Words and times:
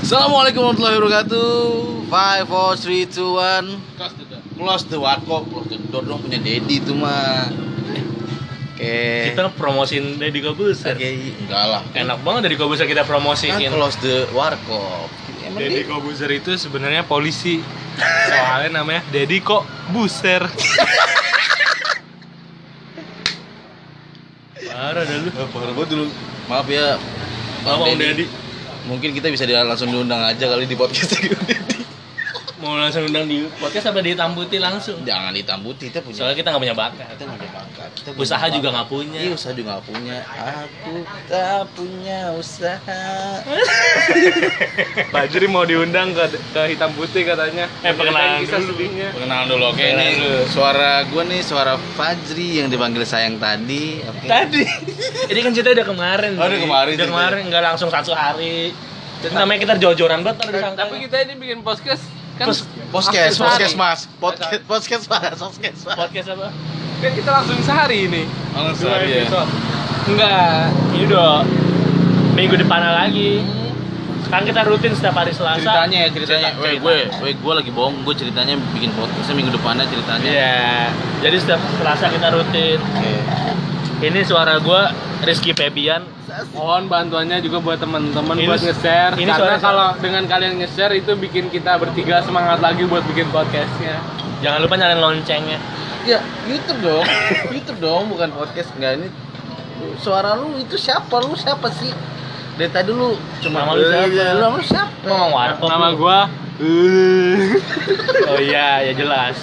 Assalamualaikum 0.00 0.64
warahmatullahi 0.64 0.96
wabarakatuh. 0.96 1.52
Five, 2.08 2.44
four, 2.48 2.70
three, 2.74 3.04
two, 3.04 3.36
one. 3.36 3.78
Close 4.56 4.84
the 4.88 4.98
warkop, 4.98 5.46
close 5.46 5.68
the 5.68 5.78
door 5.88 6.02
dong 6.02 6.20
punya 6.20 6.36
Dedi 6.36 6.80
itu 6.80 6.92
mah. 6.92 7.48
Oke. 8.76 8.96
Kita 9.32 9.52
promosin 9.52 10.16
Deddy 10.16 10.40
Kobuser. 10.40 10.96
Oke, 10.96 11.08
enggak 11.44 11.64
lah. 11.64 11.82
Enak 11.92 12.18
banget 12.20 12.48
Deddy 12.48 12.56
Kobuser 12.56 12.84
kita 12.84 13.04
Kan 13.04 13.10
promosiin. 13.10 13.68
close 13.68 13.96
the 14.00 14.24
warkop. 14.32 15.08
Dia- 15.56 15.84
Kobuser 15.84 16.28
itu 16.30 16.56
sebenarnya 16.56 17.04
polisi. 17.04 17.60
Soalnya 18.26 18.80
namanya 18.80 19.04
Deddy 19.08 19.40
kok 19.40 19.64
buser. 19.92 20.48
Parah 24.64 25.04
dah 25.04 25.16
lu. 25.20 25.28
Parah 25.28 25.72
banget 25.76 25.88
dulu. 25.92 26.06
Maaf 26.48 26.66
ya. 26.66 26.96
Om 27.62 27.84
Deddy? 27.94 28.24
Mungkin 28.88 29.12
kita 29.12 29.28
bisa 29.28 29.44
langsung 29.44 29.92
diundang 29.92 30.24
aja 30.24 30.48
kali 30.48 30.64
di 30.64 30.76
podcast. 30.78 31.16
Mau 32.60 32.76
langsung 32.76 33.08
undang 33.08 33.24
di 33.24 33.48
podcast 33.56 33.88
apa 33.88 34.04
ditambuti 34.04 34.60
langsung? 34.60 35.00
Jangan 35.00 35.32
ditambuti, 35.32 35.88
kita 35.88 36.04
punya 36.04 36.16
Soalnya 36.20 36.36
kita 36.36 36.48
nggak 36.52 36.60
punya 36.60 36.76
bakat. 36.76 37.06
kita 37.08 37.22
nggak 37.24 37.38
ada 37.38 37.48
bakat. 37.50 37.90
Kita 37.96 38.08
punya 38.10 38.20
Usaha 38.20 38.38
bakat. 38.38 38.52
juga 38.52 38.68
nggak 38.70 38.88
punya. 38.88 39.18
Iya, 39.18 39.30
usaha 39.32 39.52
juga 39.56 39.68
nggak 39.72 39.86
punya. 39.86 40.16
Aku 40.28 40.94
tak 41.24 41.62
punya 41.72 42.18
usaha. 42.36 43.02
Fajri 45.12 45.46
mau 45.46 45.64
diundang 45.64 46.12
ke, 46.12 46.24
ke 46.52 46.62
hitam 46.68 46.92
putih 46.92 47.22
katanya. 47.24 47.64
Eh, 47.80 47.92
perkenalan 47.92 48.44
kisah 48.44 48.60
dulu. 48.60 48.68
sedihnya. 48.70 49.08
Pengenalan 49.10 49.46
dulu, 49.48 49.64
oke 49.66 49.80
Perkenalan 49.80 50.04
ini 50.06 50.20
dulu. 50.20 50.40
suara 50.46 50.92
gue 51.02 51.22
nih 51.26 51.40
suara 51.40 51.74
Fajri 51.96 52.48
yang 52.60 52.68
dipanggil 52.68 53.04
sayang 53.04 53.40
tadi. 53.40 54.04
Oke. 54.04 54.26
Tadi. 54.26 54.62
Ini 55.32 55.40
kan 55.40 55.50
cerita 55.50 55.72
udah 55.72 55.86
kemarin. 55.88 56.32
Oh, 56.36 56.44
udah 56.44 56.60
kemarin 56.60 56.92
Udah 56.92 57.08
kemarin 57.08 57.42
nggak 57.48 57.64
langsung 57.64 57.88
satu 57.88 58.12
hari. 58.12 58.76
Itu 59.18 59.32
namanya 59.32 59.58
kita 59.58 59.74
jojoran 59.78 60.20
banget 60.20 60.44
disangka. 60.50 60.80
Tapi 60.82 61.08
kita 61.08 61.16
ini 61.22 61.34
bikin 61.36 61.60
podcast 61.60 62.04
kan 62.40 62.48
Terus 62.48 62.64
Podcast, 62.88 63.36
podcast 63.36 63.70
sehari. 63.70 63.76
mas, 63.76 64.00
podcast, 64.16 64.60
podcast 64.64 65.04
mas, 65.06 65.36
podcast 65.36 65.80
mas. 65.84 65.94
podcast 65.94 66.28
apa? 66.32 66.48
Kan 66.98 67.10
kita 67.12 67.30
langsung 67.30 67.58
sehari 67.60 67.98
ini. 68.08 68.22
Langsung 68.50 68.88
Dua 68.88 69.04
ya. 69.04 69.24
Enggak, 70.02 70.56
ini 70.90 71.04
udah 71.06 71.32
minggu 72.34 72.56
depan 72.56 72.80
lagi. 72.82 73.44
Sekarang 74.20 74.46
kita 74.46 74.60
rutin 74.64 74.92
setiap 74.92 75.14
hari 75.14 75.30
Selasa. 75.30 75.60
Ceritanya 75.60 75.98
ya 76.02 76.08
ceritanya. 76.10 76.48
Cerita- 76.50 76.62
Weh 76.62 76.74
gue, 76.76 76.96
weh 77.20 77.34
gue 77.36 77.52
lagi 77.54 77.70
bohong. 77.70 78.02
Gue 78.02 78.14
ceritanya 78.16 78.54
bikin 78.72 78.90
podcastnya 78.94 79.34
minggu 79.36 79.52
depannya 79.52 79.84
ceritanya. 79.86 80.30
Iya. 80.30 80.58
Jadi 81.20 81.36
setiap 81.36 81.60
Selasa 81.76 82.08
kita 82.08 82.28
rutin. 82.32 82.78
Oke. 82.80 83.14
Ini 84.00 84.20
suara 84.24 84.56
gua 84.58 84.88
Rizky 85.20 85.52
Febian. 85.52 86.00
Mohon 86.54 86.82
bantuannya 86.86 87.38
juga 87.42 87.58
buat 87.58 87.78
teman-teman 87.82 88.34
buat 88.46 88.62
nge-share 88.62 89.18
ini 89.18 89.30
karena 89.30 89.58
kalau 89.58 89.94
dengan 89.98 90.24
kalian 90.30 90.62
nge-share 90.62 90.94
itu 90.94 91.12
bikin 91.18 91.50
kita 91.50 91.74
bertiga 91.78 92.22
semangat 92.22 92.62
lagi 92.62 92.86
buat 92.86 93.02
bikin 93.10 93.26
podcastnya. 93.34 93.98
Jangan 94.40 94.62
lupa 94.64 94.74
nyalain 94.78 95.00
loncengnya. 95.02 95.58
Ya, 96.08 96.24
YouTube 96.48 96.80
dong. 96.80 97.04
YouTube 97.52 97.78
dong, 97.82 98.08
bukan 98.08 98.32
podcast. 98.32 98.72
Enggak 98.78 99.02
ini 99.02 99.08
suara 100.00 100.32
lu 100.38 100.56
itu 100.56 100.80
siapa? 100.80 101.12
Lu 101.20 101.36
siapa 101.36 101.68
sih? 101.76 101.92
Dari 102.56 102.70
tadi 102.72 102.92
lu 102.92 103.16
cuma 103.44 103.64
Nama 103.64 103.72
lu 103.76 103.82
siapa? 103.84 104.06
Lu 104.08 104.40
nama 104.40 104.56
lu 104.56 104.64
siapa? 104.64 104.92
Ngomong 105.04 105.30
warkop. 105.32 105.68
Nama 105.68 105.86
lu. 105.92 105.96
gua 106.00 106.18
Oh 108.28 108.40
iya, 108.40 108.84
ya 108.84 108.92
jelas. 108.92 109.36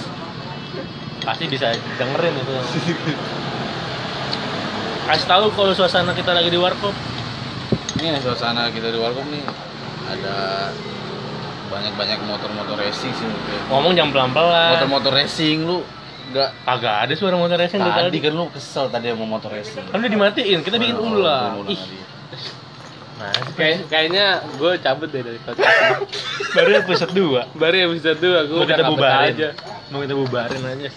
Pasti 1.22 1.50
bisa 1.50 1.74
dengerin 1.98 2.34
itu. 2.38 2.54
Kasih 5.08 5.24
tahu 5.24 5.44
kalau 5.56 5.72
suasana 5.72 6.12
kita 6.12 6.36
lagi 6.36 6.52
di 6.52 6.60
warkop. 6.60 6.92
Ini 7.96 8.12
nih 8.12 8.20
suasana 8.20 8.68
kita 8.68 8.92
di 8.92 8.98
warkop 9.00 9.24
nih. 9.24 9.40
Ada 10.08 10.36
banyak-banyak 11.68 12.18
motor-motor 12.24 12.76
racing 12.76 13.12
sih 13.12 13.24
mungkin. 13.24 13.58
Ngomong 13.72 13.92
jam 13.96 14.08
pelan-pelan. 14.12 14.76
Motor-motor 14.76 15.12
racing 15.16 15.64
lu 15.64 15.80
enggak 16.28 16.52
Kagak 16.60 17.08
ada 17.08 17.12
suara 17.16 17.40
motor 17.40 17.56
racing 17.56 17.80
tadi 17.80 17.92
tadi. 18.12 18.18
kan 18.20 18.32
lu 18.36 18.44
kesel 18.52 18.92
tadi 18.92 19.08
sama 19.08 19.24
motor 19.24 19.48
racing. 19.48 19.84
Kan 19.88 19.96
udah 19.96 20.12
dimatiin, 20.12 20.58
kita 20.60 20.76
bikin 20.76 20.96
Oh, 21.00 21.08
ulang. 21.16 21.64
ulang 21.64 21.72
Ih, 21.72 21.80
nah, 23.16 23.32
Kayak, 23.56 23.88
kayaknya 23.88 24.26
gue 24.60 24.72
cabut 24.78 25.08
deh 25.08 25.24
dari 25.24 25.40
podcast. 25.40 26.04
baru 26.52 26.70
episode 26.84 27.12
2. 27.16 27.56
Baru 27.56 27.76
episode 27.90 28.18
2 28.20 28.44
gue 28.44 28.56
Mau 28.56 28.64
udah 28.68 28.76
kita 28.76 28.84
bubarin 28.92 29.32
aja. 29.32 29.48
Mau 29.88 30.00
kita 30.04 30.14
bubarin 30.14 30.62
aja. 30.68 30.90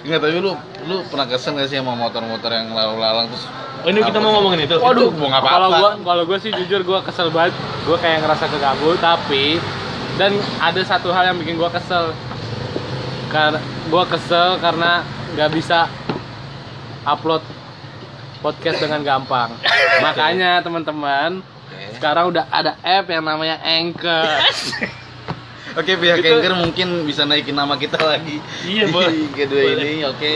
Enggak, 0.00 0.18
tapi 0.24 0.40
lu 0.40 0.52
lu 0.88 0.96
pernah 1.12 1.26
kesel 1.28 1.52
gak 1.60 1.68
sih 1.68 1.76
sama 1.76 1.92
motor-motor 1.92 2.48
yang 2.48 2.72
lalu-lalang 2.72 3.28
terus 3.28 3.44
Oh 3.80 3.88
ini 3.88 4.04
kita 4.04 4.20
mau 4.20 4.36
ngomongin 4.36 4.68
itu. 4.68 4.76
Waduh, 4.76 5.08
mau 5.16 5.32
nggak 5.32 5.40
apa-apa. 5.40 5.56
Kalau 5.56 5.68
gua 5.72 5.90
kalau 6.04 6.22
gua 6.28 6.38
sih 6.40 6.52
jujur 6.52 6.84
gua 6.84 7.00
kesel 7.00 7.32
banget. 7.32 7.56
Gua 7.88 7.96
kayak 7.96 8.28
ngerasa 8.28 8.44
keganggu 8.52 8.92
tapi 9.00 9.56
dan 10.20 10.36
ada 10.60 10.80
satu 10.84 11.08
hal 11.16 11.32
yang 11.32 11.40
bikin 11.40 11.56
gua 11.56 11.72
kesel. 11.72 12.12
Karena 13.32 13.56
gua 13.88 14.04
kesel 14.04 14.60
karena 14.60 15.00
nggak 15.32 15.50
bisa 15.56 15.88
upload 17.08 17.40
podcast 18.44 18.84
dengan 18.84 19.00
gampang. 19.00 19.56
Makanya 20.04 20.60
teman-teman 20.60 21.40
sekarang 21.96 22.36
udah 22.36 22.52
ada 22.52 22.76
app 22.84 23.08
yang 23.08 23.24
namanya 23.24 23.64
Anchor. 23.64 24.28
Oke, 25.72 25.92
pihak 25.94 26.18
Itu- 26.18 26.34
Anchor 26.34 26.54
mungkin 26.56 26.88
bisa 27.04 27.22
naikin 27.22 27.54
nama 27.54 27.74
kita 27.74 27.96
lagi. 27.96 28.42
Iya, 28.62 28.90
boleh. 28.94 29.12
Di 29.12 29.26
kedua 29.32 29.62
ini, 29.76 30.02
oke. 30.02 30.30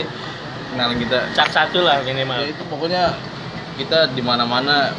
Kenalin 0.71 0.97
kita. 0.97 1.19
Cak 1.31 1.49
satu 1.49 1.81
lah 1.81 1.99
minimal. 2.01 2.39
Ya, 2.39 2.51
itu 2.51 2.63
pokoknya 2.65 3.03
kita 3.75 4.11
di 4.11 4.21
mana-mana 4.21 4.95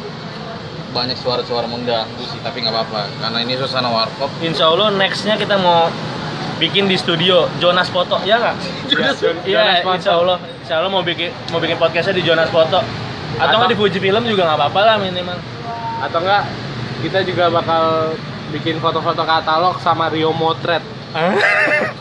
banyak 0.87 1.13
suara-suara 1.15 1.65
mengganggu 1.65 2.23
sih, 2.23 2.39
tapi 2.39 2.61
nggak 2.61 2.71
apa-apa. 2.71 3.01
Karena 3.17 3.37
ini 3.39 3.53
suasana 3.55 3.87
warkop. 3.87 4.29
Insya 4.39 4.67
Allah 4.67 4.89
nextnya 4.91 5.35
kita 5.35 5.57
mau 5.57 5.89
bikin 6.57 6.85
di 6.85 6.97
studio 6.97 7.45
Jonas 7.57 7.85
Foto 7.87 8.17
ya 8.23 8.37
nggak? 8.37 8.55
Jonas- 8.91 9.21
Iya, 9.43 9.57
Jonas 9.57 9.77
Foto. 9.81 9.95
Insya 9.95 10.13
Allah, 10.15 10.37
Insya 10.59 10.73
Allah 10.75 10.89
mau 10.89 11.01
bikin 11.01 11.29
mau 11.49 11.59
bikin 11.59 11.77
podcastnya 11.77 12.13
di 12.13 12.23
Jonas 12.23 12.49
Foto. 12.49 12.79
Atau 12.79 13.41
Atau- 13.43 13.57
nggak 13.59 13.69
di 13.69 13.77
Fuji 13.77 13.99
Film 13.99 14.23
juga 14.23 14.45
nggak 14.45 14.57
apa-apa 14.57 14.81
lah 14.83 14.95
minimal. 14.97 15.37
Atau 15.99 16.21
enggak 16.21 16.43
kita 16.99 17.21
juga 17.21 17.49
bakal 17.49 18.13
bikin 18.49 18.79
foto-foto 18.79 19.23
katalog 19.23 19.75
sama 19.79 20.07
Rio 20.07 20.31
Motret. 20.31 20.83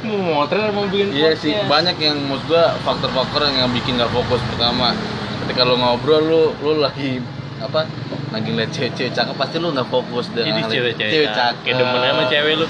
mau 0.00 0.16
motret 0.16 0.72
mau 0.72 0.88
bikin 0.88 1.12
Iya 1.12 1.36
sih, 1.36 1.52
banyak 1.68 1.96
yang 2.00 2.16
maksud 2.24 2.48
gua 2.48 2.72
faktor-faktor 2.82 3.44
yang 3.46 3.68
bikin 3.70 4.00
nggak 4.00 4.08
fokus 4.08 4.40
pertama. 4.48 4.96
Ketika 5.44 5.68
lu 5.68 5.76
ngobrol 5.76 6.22
lu 6.24 6.42
lu 6.58 6.80
lagi 6.80 7.20
apa? 7.60 7.84
Lagi 8.30 8.48
ngeliat 8.48 8.70
cewek-cewek 8.70 9.12
cakep 9.12 9.34
pasti 9.36 9.56
lu 9.58 9.74
nggak 9.74 9.88
fokus 9.90 10.30
dengan 10.32 10.56
Ini 10.56 10.60
hal- 10.62 10.72
cewek-cewek 10.72 11.10
cewek 11.12 11.30
cakep. 11.34 11.62
Kayak 11.66 11.76
demen 11.78 12.00
sama 12.00 12.24
cewek 12.30 12.52
lu. 12.56 12.66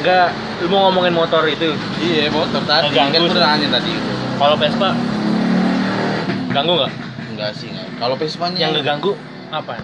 Enggak, 0.00 0.28
lu 0.62 0.66
mau 0.72 0.80
ngomongin 0.88 1.14
motor 1.14 1.42
itu. 1.46 1.70
Iya, 2.00 2.32
motor 2.34 2.62
tadi 2.66 2.96
kan 2.96 3.12
udah 3.14 3.46
nanya 3.46 3.68
tadi. 3.78 3.92
Kalau 4.36 4.56
Vespa 4.58 4.88
ganggu 6.50 6.72
nggak? 6.76 6.92
Enggak 7.30 7.50
sih, 7.54 7.68
enggak. 7.70 7.88
Kalau 7.96 8.14
Vespanya 8.16 8.58
Yang 8.58 8.72
ngeganggu 8.80 9.12
apa? 9.52 9.74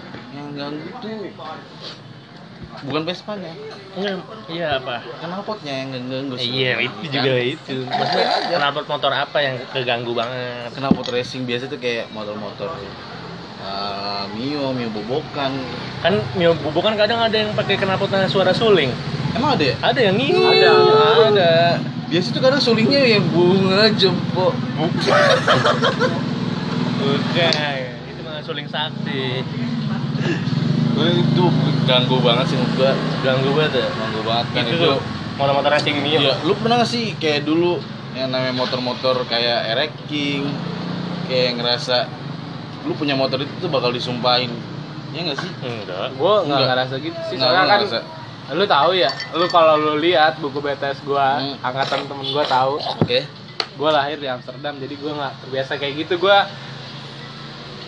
Yang 0.53 0.69
ganggu 0.69 0.89
tuh 1.01 1.33
bukan 2.85 3.03
Vespanya, 3.05 3.53
Enggak, 3.97 4.21
iya 4.49 4.77
apa? 4.81 5.01
knalpotnya 5.21 5.73
yang 5.81 5.89
ganggu. 6.09 6.37
sih. 6.37 6.49
Iya, 6.49 6.81
itu 6.81 7.05
juga 7.09 7.33
itu. 7.41 7.75
Maksudnya 7.85 8.29
kenapa 8.49 8.79
motor 8.85 9.13
apa 9.13 9.37
yang 9.41 9.55
keganggu 9.73 10.13
banget? 10.13 10.73
Knalpot 10.77 11.09
racing 11.09 11.45
biasa 11.49 11.69
tuh 11.69 11.77
kayak 11.77 12.09
motor-motor 12.13 12.73
uh, 13.61 14.25
Mio, 14.33 14.73
Mio 14.73 14.89
bobokan. 14.89 15.53
Kan 16.01 16.21
Mio 16.35 16.53
Bubu 16.59 16.81
kan 16.81 16.97
kadang 16.97 17.21
ada 17.21 17.33
yang 17.33 17.53
pakai 17.53 17.77
knalpotnya 17.77 18.29
suara 18.29 18.51
suling. 18.53 18.91
Emang 19.33 19.57
ada 19.57 19.63
ya? 19.63 19.75
Ada 19.81 19.99
yang 20.13 20.17
ini. 20.21 20.61
Ada, 20.61 20.69
ada. 20.69 21.23
ada. 21.29 21.51
Biasa 22.09 22.29
tuh 22.29 22.41
kadang 22.45 22.61
sulingnya 22.61 23.01
yang 23.01 23.25
bunga 23.33 23.89
jempol. 23.97 24.53
Bukan, 27.03 27.89
itu 28.05 28.21
mah 28.21 28.39
suling 28.45 28.69
sakti. 28.69 29.41
Itu 30.93 31.43
ganggu 31.83 32.17
banget 32.19 32.45
sih 32.47 32.55
menurut 32.55 32.73
gua. 32.77 32.91
Ganggu 33.21 33.49
banget 33.51 33.73
ya. 33.75 33.87
Ganggu 33.91 34.21
banget 34.23 34.47
kan 34.51 34.63
Itu 34.65 34.89
motor-motor 35.33 35.71
racing 35.71 35.97
Mio. 35.99 36.19
Iya, 36.21 36.33
lu 36.43 36.53
pernah 36.55 36.75
gak 36.79 36.89
sih 36.89 37.17
kayak 37.17 37.43
dulu 37.43 37.81
yang 38.13 38.29
namanya 38.29 38.53
motor-motor 38.53 39.25
kayak 39.25 39.73
Erek 39.73 39.91
King 40.05 40.45
kayak 41.25 41.57
ngerasa 41.57 42.05
lu 42.83 42.93
punya 42.93 43.15
motor 43.15 43.41
itu 43.41 43.49
tuh 43.57 43.67
bakal 43.67 43.89
disumpahin. 43.89 44.53
Iya 45.09 45.33
gak 45.33 45.37
sih? 45.41 45.51
Enggak. 45.59 46.13
Gue 46.13 46.33
nggak 46.39 46.45
Enggak. 46.45 46.69
ngerasa 46.69 46.93
gitu 46.99 47.19
sih. 47.25 47.35
Nggak, 47.35 47.49
Soalnya 47.49 47.59
lu 47.59 47.67
kan 47.67 47.79
ngerasa. 47.81 47.99
lu 48.53 48.65
tahu 48.67 48.91
ya, 48.93 49.09
lu 49.33 49.45
kalau 49.47 49.73
lu 49.75 49.93
lihat 49.97 50.33
buku 50.37 50.59
BTS 50.59 50.99
gua, 51.01 51.39
Hmm. 51.39 51.55
angkatan 51.63 52.05
temen 52.05 52.27
gua 52.29 52.43
tahu, 52.43 52.75
Oke. 52.99 53.23
gua 53.73 53.89
lahir 53.93 54.19
di 54.19 54.27
Amsterdam, 54.27 54.75
jadi 54.75 54.93
gua 54.99 55.11
nggak 55.15 55.33
terbiasa 55.41 55.71
kayak 55.75 55.93
gitu. 55.97 56.19
Gua 56.19 56.43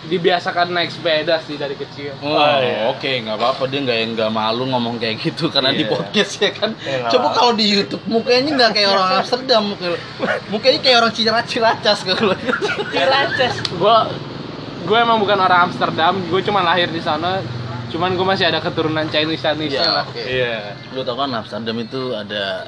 dibiasakan 0.06 0.70
naik 0.70 0.88
sepeda 0.88 1.42
sih 1.42 1.54
dari 1.54 1.74
kecil. 1.74 2.14
Oh, 2.18 2.32
Oh, 2.32 2.56
iya. 2.56 2.88
oke, 2.88 3.10
nggak 3.20 3.34
apa-apa 3.34 3.62
dia 3.66 3.80
nggak 3.80 3.98
nggak 4.14 4.30
malu 4.30 4.64
ngomong 4.66 4.96
kayak 4.96 5.18
gitu 5.20 5.46
karena 5.48 5.70
di 5.70 5.82
Iya. 5.82 5.90
podcast 5.90 6.32
ya 6.38 6.50
kan. 6.50 6.70
Nggak 6.72 7.10
Coba 7.10 7.28
kalau 7.32 7.52
di 7.52 7.66
YouTube 7.66 8.04
mukanya 8.06 8.50
nggak 8.54 8.70
kayak 8.72 8.88
orang 8.88 9.08
Amsterdam, 9.18 9.62
muka- 9.68 10.00
mukanya 10.48 10.78
kayak 10.80 10.96
orang 10.98 11.12
Cilacap 11.12 11.46
Cilacas 11.46 11.98
kalau. 12.04 12.34
Cilacas. 12.88 13.54
Gua 13.74 14.06
gue 14.82 14.94
emang 14.96 15.18
bukan 15.18 15.34
orang 15.36 15.66
Amsterdam, 15.66 16.14
gue 16.22 16.40
cuma 16.40 16.62
lahir 16.62 16.86
di 16.88 17.00
sana. 17.00 17.42
cuman 17.86 18.12
gue 18.12 18.26
masih 18.26 18.46
ada 18.46 18.58
keturunan 18.58 19.06
Chinese 19.06 19.40
Chinese 19.40 19.72
Iya, 19.72 19.86
lah. 19.86 20.06
Iya. 20.12 20.74
Lu 20.90 21.00
tau 21.00 21.14
kan 21.14 21.30
Amsterdam 21.32 21.78
itu 21.78 22.12
ada 22.12 22.66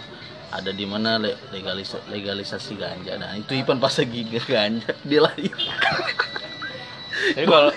ada 0.49 0.71
di 0.71 0.87
mana 0.87 1.19
le- 1.19 1.37
legalis 1.51 1.93
legalisasi 2.07 2.73
ganja. 2.75 3.19
Nah, 3.19 3.35
itu 3.35 3.53
Ipan 3.53 3.77
pas 3.77 3.93
lagi 3.93 4.23
ganja 4.25 4.95
dia 5.03 5.21
lahir. 5.21 5.53
Jadi 7.31 7.47
kalau 7.47 7.71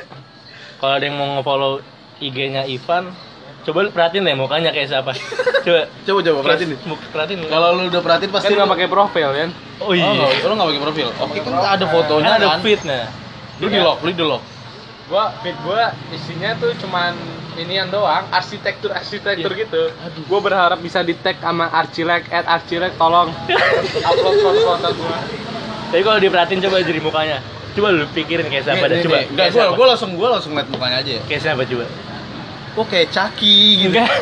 kalau 0.77 0.93
ada 0.93 1.03
yang 1.03 1.15
mau 1.15 1.27
nge-follow 1.35 1.73
IG-nya 2.17 2.65
Ivan, 2.65 3.13
coba 3.61 3.77
lu 3.81 3.89
perhatiin 3.89 4.23
deh 4.23 4.33
mukanya 4.33 4.69
kayak 4.69 4.89
siapa. 4.89 5.11
Coba 5.61 5.81
Coba 6.01 6.19
coba 6.21 6.39
perhatiin 6.43 6.69
nih. 6.71 6.79
Perhatiin. 7.07 7.39
Kalau 7.45 7.69
lu 7.73 7.81
udah 7.87 8.01
perhatiin 8.01 8.27
kan 8.27 8.35
pasti 8.35 8.51
nggak 8.51 8.65
lu- 8.65 8.73
pakai 8.73 8.87
profil 8.87 9.29
kan 9.31 9.49
Oh 9.79 9.85
Oh, 9.85 9.93
iya. 9.93 10.05
nggak, 10.07 10.29
lu 10.41 10.53
nggak 10.53 10.69
pakai 10.69 10.81
profil. 10.83 11.07
Oke, 11.19 11.37
kan 11.39 11.53
ada 11.71 11.85
fotonya 11.85 12.25
Kan 12.27 12.37
ada 12.37 12.47
kan. 12.47 12.59
fitnya. 12.61 12.99
Lu 13.57 13.67
di 13.67 13.77
lock, 13.77 13.99
lu 14.01 14.11
di 14.11 14.23
lock. 14.23 14.43
gua 15.05 15.27
feed 15.39 15.59
gua 15.61 15.91
isinya 16.09 16.55
tuh 16.55 16.71
cuman 16.77 17.11
inian 17.53 17.91
doang 17.91 18.23
arsitektur 18.31 18.89
arsitektur 18.89 19.51
Iya. 19.51 19.61
gitu 19.61 19.81
gua 20.23 20.39
berharap 20.39 20.79
bisa 20.79 21.03
di 21.03 21.11
tag 21.13 21.35
sama 21.35 21.67
Archilek 21.67 22.31
at 22.31 22.47
Archilek 22.47 22.95
tolong 22.95 23.27
upload 24.07 24.35
foto-foto 24.39 24.87
gua 24.95 25.19
Tapi 25.91 25.99
kalau 25.99 26.15
diperhatiin 26.17 26.63
coba 26.63 26.79
dari 26.79 26.97
mukanya. 26.97 27.43
Coba 27.71 27.87
lu 27.89 28.03
pikirin 28.09 28.45
kayak 28.45 28.63
siapa 28.63 28.83
dah 28.83 28.97
coba. 28.99 29.17
Enggak, 29.23 29.47
gua, 29.49 29.65
gua 29.73 29.85
langsung 29.89 30.11
gua 30.13 30.29
langsung 30.35 30.51
liat 30.51 30.67
mukanya 30.67 30.97
aja 30.99 31.11
ya. 31.15 31.21
Kayak 31.23 31.41
siapa 31.41 31.63
coba? 31.63 31.85
Kok 32.71 32.85
kayak 32.87 33.07
Caki 33.09 33.57
gitu. 33.79 33.91
Enggak. 33.93 34.09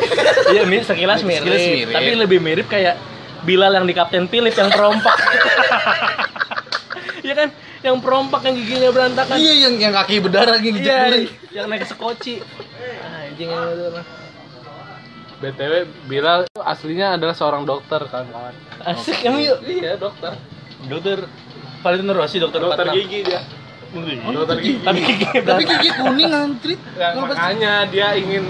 Iya, 0.50 0.66
mi- 0.66 0.82
sekilas 0.82 1.22
mirip, 1.22 1.46
Sekilas 1.46 1.62
mirip. 1.64 1.94
tapi 1.94 2.10
lebih 2.16 2.38
mirip 2.38 2.66
kayak 2.66 2.98
Bilal 3.40 3.70
yang 3.72 3.86
di 3.86 3.94
Kapten 3.94 4.26
Philip 4.26 4.50
yang 4.50 4.66
perompak. 4.68 5.14
Iya 7.20 7.34
kan? 7.36 7.48
Yang 7.80 7.96
perompak 8.00 8.40
yang 8.42 8.54
giginya 8.56 8.90
berantakan. 8.90 9.36
Iya, 9.36 9.52
yang 9.60 9.74
yang 9.78 9.92
kaki 9.92 10.18
berdarah 10.18 10.56
yang 10.56 10.74
Iya, 10.74 11.28
yang 11.52 11.66
naik 11.68 11.84
sekoci. 11.84 12.40
Anjing 12.40 13.48
yang 13.48 13.70
itu 13.70 13.86
mah. 13.90 14.04
btw 15.38 15.72
Bilal 16.04 16.44
itu 16.44 16.60
aslinya 16.60 17.16
adalah 17.16 17.32
seorang 17.32 17.64
dokter 17.64 17.96
kawan-kawan 18.04 18.52
Asik 18.82 19.24
emang 19.24 19.40
yuk. 19.40 19.56
iya 19.64 19.96
dokter 19.96 20.36
Dokter 20.84 21.24
Valentino 21.80 22.12
Rossi, 22.12 22.36
dokter 22.36 22.60
dokter 22.60 22.84
46. 22.88 23.00
gigi 23.00 23.18
dia 23.24 23.40
Oh, 24.22 24.30
dokter 24.30 24.56
gigi 24.62 24.84
Tapi 24.86 25.00
gigi 25.02 25.24
Tapi 25.42 25.62
gigi 25.66 25.90
kuning 25.98 26.30
antrit. 26.30 26.78
Ya, 26.94 27.10
makanya 27.16 27.72
dia 27.90 28.14
ingin 28.14 28.44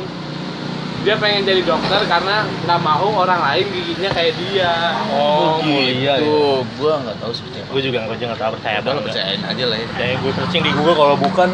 dia 1.01 1.17
pengen 1.17 1.49
jadi 1.49 1.65
dokter 1.65 1.97
karena 2.05 2.45
nggak 2.45 2.81
mau 2.85 3.09
orang 3.17 3.41
lain 3.41 3.65
giginya 3.73 4.13
kayak 4.13 4.37
dia 4.37 4.69
Oh, 5.09 5.57
mulia 5.65 5.97
ya. 5.97 6.15
Tuh, 6.21 6.61
gua 6.77 7.01
nggak 7.01 7.17
tahu 7.25 7.33
seperti 7.33 7.57
apa. 7.65 7.71
Gue 7.73 7.81
juga 7.81 7.99
gue 8.05 8.17
juga 8.21 8.27
nggak 8.37 8.43
tahu 8.45 8.53
percaya 8.61 8.79
banget. 8.85 9.03
percayain 9.09 9.41
aja 9.41 9.65
lah 9.65 9.77
ya. 9.81 9.87
Kayak 9.97 10.15
gue 10.21 10.33
searching 10.37 10.63
di 10.67 10.73
Google 10.77 10.97
kalau 10.99 11.17
bukan 11.17 11.49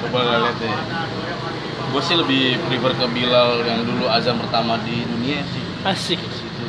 Coba 0.00 0.18
lah 0.22 0.36
lihat 0.46 0.56
deh. 0.62 0.74
Gue 1.90 2.02
sih 2.06 2.14
lebih 2.14 2.62
prefer 2.70 2.94
ke 2.94 3.06
Bilal 3.10 3.66
yang 3.66 3.82
dulu 3.82 4.06
azan 4.06 4.38
pertama 4.38 4.78
di 4.86 5.02
dunia 5.02 5.42
sih. 5.50 5.64
asik. 5.82 6.20
Situ. 6.22 6.64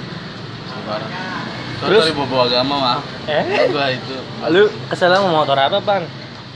Sekarang. 0.73 1.11
Terus? 1.81 2.03
Dari 2.03 2.13
bobo 2.13 2.37
agama 2.39 2.75
mah. 2.77 2.99
Eh? 3.25 3.67
Gua 3.67 3.85
itu. 3.89 4.15
Lu 4.47 4.63
kesel 4.87 5.09
sama 5.09 5.29
motor 5.33 5.57
apa, 5.57 5.77
Pan? 5.81 6.03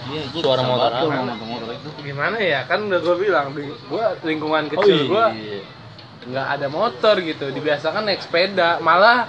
Iya, 0.06 0.22
gua 0.30 0.42
Suara 0.42 0.62
motor 0.62 0.92
apa? 0.92 1.02
sama 1.04 1.22
motor-motor 1.26 1.70
itu. 1.72 1.90
gimana 2.00 2.38
ya 2.38 2.62
kan 2.64 2.86
udah 2.86 3.00
gue 3.00 3.16
bilang 3.18 3.48
di 3.52 3.66
gue 3.66 4.06
lingkungan 4.22 4.64
Oh, 4.68 4.72
kecil 4.78 4.96
iya. 4.96 5.10
gue 5.10 5.26
nggak 6.26 6.48
ada 6.52 6.68
motor 6.68 7.16
gitu 7.20 7.50
dibiasakan 7.50 8.06
naik 8.06 8.22
sepeda 8.22 8.78
malah 8.80 9.26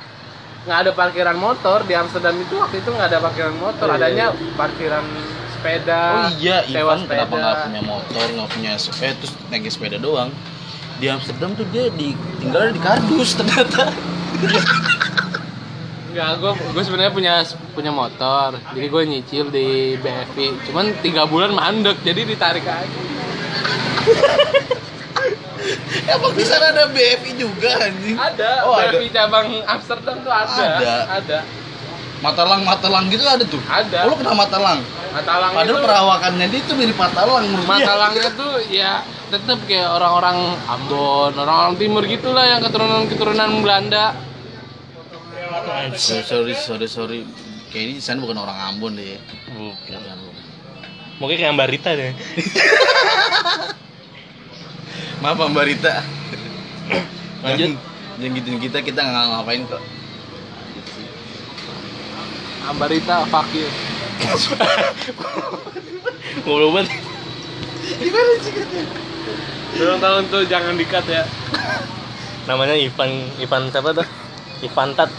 nggak 0.62 0.78
ada 0.78 0.90
parkiran 0.92 1.32
motor 1.34 1.80
di 1.82 1.92
Amsterdam 1.92 2.36
itu 2.36 2.54
waktu 2.54 2.76
itu 2.78 2.88
nggak 2.90 3.08
ada 3.08 3.20
parkiran 3.20 3.56
motor 3.56 3.86
Oh, 3.86 3.92
iya, 3.92 3.98
adanya 3.98 4.26
parkiran 4.52 5.04
sepeda 5.50 6.00
Oh 6.14 6.28
iya, 6.36 6.56
sewa 6.62 6.92
Ivan 6.92 7.00
kenapa 7.06 7.34
nggak 7.34 7.56
punya 7.62 7.82
motor, 7.82 8.24
nggak 8.30 8.48
punya 8.50 8.70
eh 8.76 9.12
terus 9.14 9.32
naik 9.48 9.64
sepeda 9.66 9.96
doang. 9.96 10.28
Di 10.96 11.06
Amsterdam 11.08 11.52
tuh 11.52 11.64
dia 11.70 11.88
di 11.90 12.12
tinggalnya 12.38 12.72
di 12.72 12.80
kardus 12.80 13.30
ternyata. 13.34 13.88
Enggak, 16.16 16.32
gue 16.40 16.52
gue 16.72 16.82
sebenarnya 16.88 17.12
punya 17.12 17.34
punya 17.76 17.92
motor 17.92 18.56
jadi 18.72 18.86
gue 18.88 19.02
nyicil 19.04 19.52
di 19.52 20.00
BFI 20.00 20.64
cuman 20.64 20.96
tiga 21.04 21.28
bulan 21.28 21.52
mandek 21.52 22.00
jadi 22.00 22.24
ditarik 22.24 22.64
aja 22.64 23.00
Emang 26.06 26.32
di 26.32 26.44
sana 26.46 26.70
ada 26.72 26.86
BFI 26.88 27.36
juga 27.36 27.68
anjing. 27.84 28.16
ada 28.16 28.64
Oh, 28.64 28.80
ada. 28.80 28.96
BFI 28.96 29.12
cabang 29.12 29.60
Amsterdam 29.68 30.16
tuh 30.24 30.32
ada 30.32 30.56
Ada. 30.56 30.94
ada 31.20 31.38
Matalang 32.24 32.64
Matalang 32.64 33.12
gitu 33.12 33.20
ada 33.28 33.44
tuh. 33.44 33.60
Ada. 33.68 34.08
Oh, 34.08 34.16
lu 34.16 34.16
kenal 34.16 34.32
Matalang? 34.40 34.80
Matalang 35.12 35.52
Padahal 35.52 35.68
itu 35.68 35.84
perawakannya 35.84 36.46
dia 36.48 36.60
tuh 36.64 36.74
mirip 36.80 36.96
Matalang 36.96 37.44
menurut. 37.44 37.66
Matalangnya 37.68 38.28
tuh 38.32 38.52
ya 38.72 39.04
tetap 39.28 39.58
kayak 39.68 39.90
orang-orang 39.90 40.56
Ambon, 40.64 41.36
orang-orang 41.36 41.76
timur 41.76 42.02
gitulah 42.08 42.46
yang 42.48 42.64
keturunan-keturunan 42.64 43.50
Belanda. 43.60 44.16
Sorry, 45.66 46.22
sorry, 46.22 46.54
sorry, 46.54 46.86
sorry. 46.86 47.18
Kayaknya 47.74 47.98
di 47.98 48.02
sana 48.02 48.22
bukan 48.22 48.38
orang 48.38 48.58
Ambon 48.70 48.94
deh. 48.94 49.18
Bukan. 49.50 49.98
Bukan. 49.98 50.18
Mungkin 51.18 51.36
kayak 51.40 51.54
Mbak 51.58 51.68
Rita 51.74 51.90
deh. 51.96 52.12
Maaf 55.24 55.40
Mbak 55.42 55.66
Rita. 55.66 55.94
Lanjut. 57.42 57.74
Jangan 58.16 58.32
gituin 58.32 58.58
kita, 58.62 58.78
kita 58.80 59.00
nggak 59.02 59.26
ngapain 59.28 59.62
kok. 59.68 59.82
Ambarita 62.66 63.22
fuck 63.30 63.46
you. 63.54 63.68
Ngobrol 66.42 66.74
banget. 66.74 66.90
Gimana 68.02 68.32
sih 68.42 68.50
katanya? 68.50 68.86
Belum 69.76 69.98
tahun 70.02 70.22
tuh 70.32 70.42
jangan 70.50 70.74
dikat 70.74 71.04
ya. 71.06 71.22
Namanya 72.50 72.74
Ivan 72.74 73.30
Ivan 73.38 73.70
siapa 73.70 73.94
tuh? 73.94 74.06
Ivan 74.66 74.98
Tat. 74.98 75.10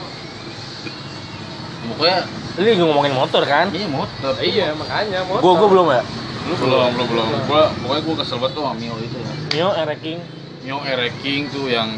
Pokoknya 1.87 2.19
Ini 2.57 2.69
gue 2.73 2.85
ngomongin 2.85 3.13
motor 3.13 3.43
kan? 3.43 3.69
iya 3.69 3.85
motor. 3.87 4.33
iya, 4.39 4.67
makanya 4.73 5.21
motor. 5.23 5.41
Gue 5.41 5.53
gue 5.55 5.69
belum 5.69 5.87
ya. 5.89 6.01
Lu 6.43 6.53
belum, 6.57 6.89
belum, 6.95 7.07
belum. 7.07 7.27
Gua 7.43 7.63
pokoknya 7.75 8.01
gua 8.01 8.15
kesel 8.17 8.37
banget 8.37 8.55
tuh 8.55 8.63
sama 8.63 8.75
Mio 8.75 8.95
itu 8.97 9.17
ya. 9.17 9.31
Mio 9.51 9.69
Ereking. 9.75 10.19
Mio 10.63 10.77
Ere 10.81 11.09
King 11.17 11.41
tuh 11.47 11.67
yang 11.67 11.91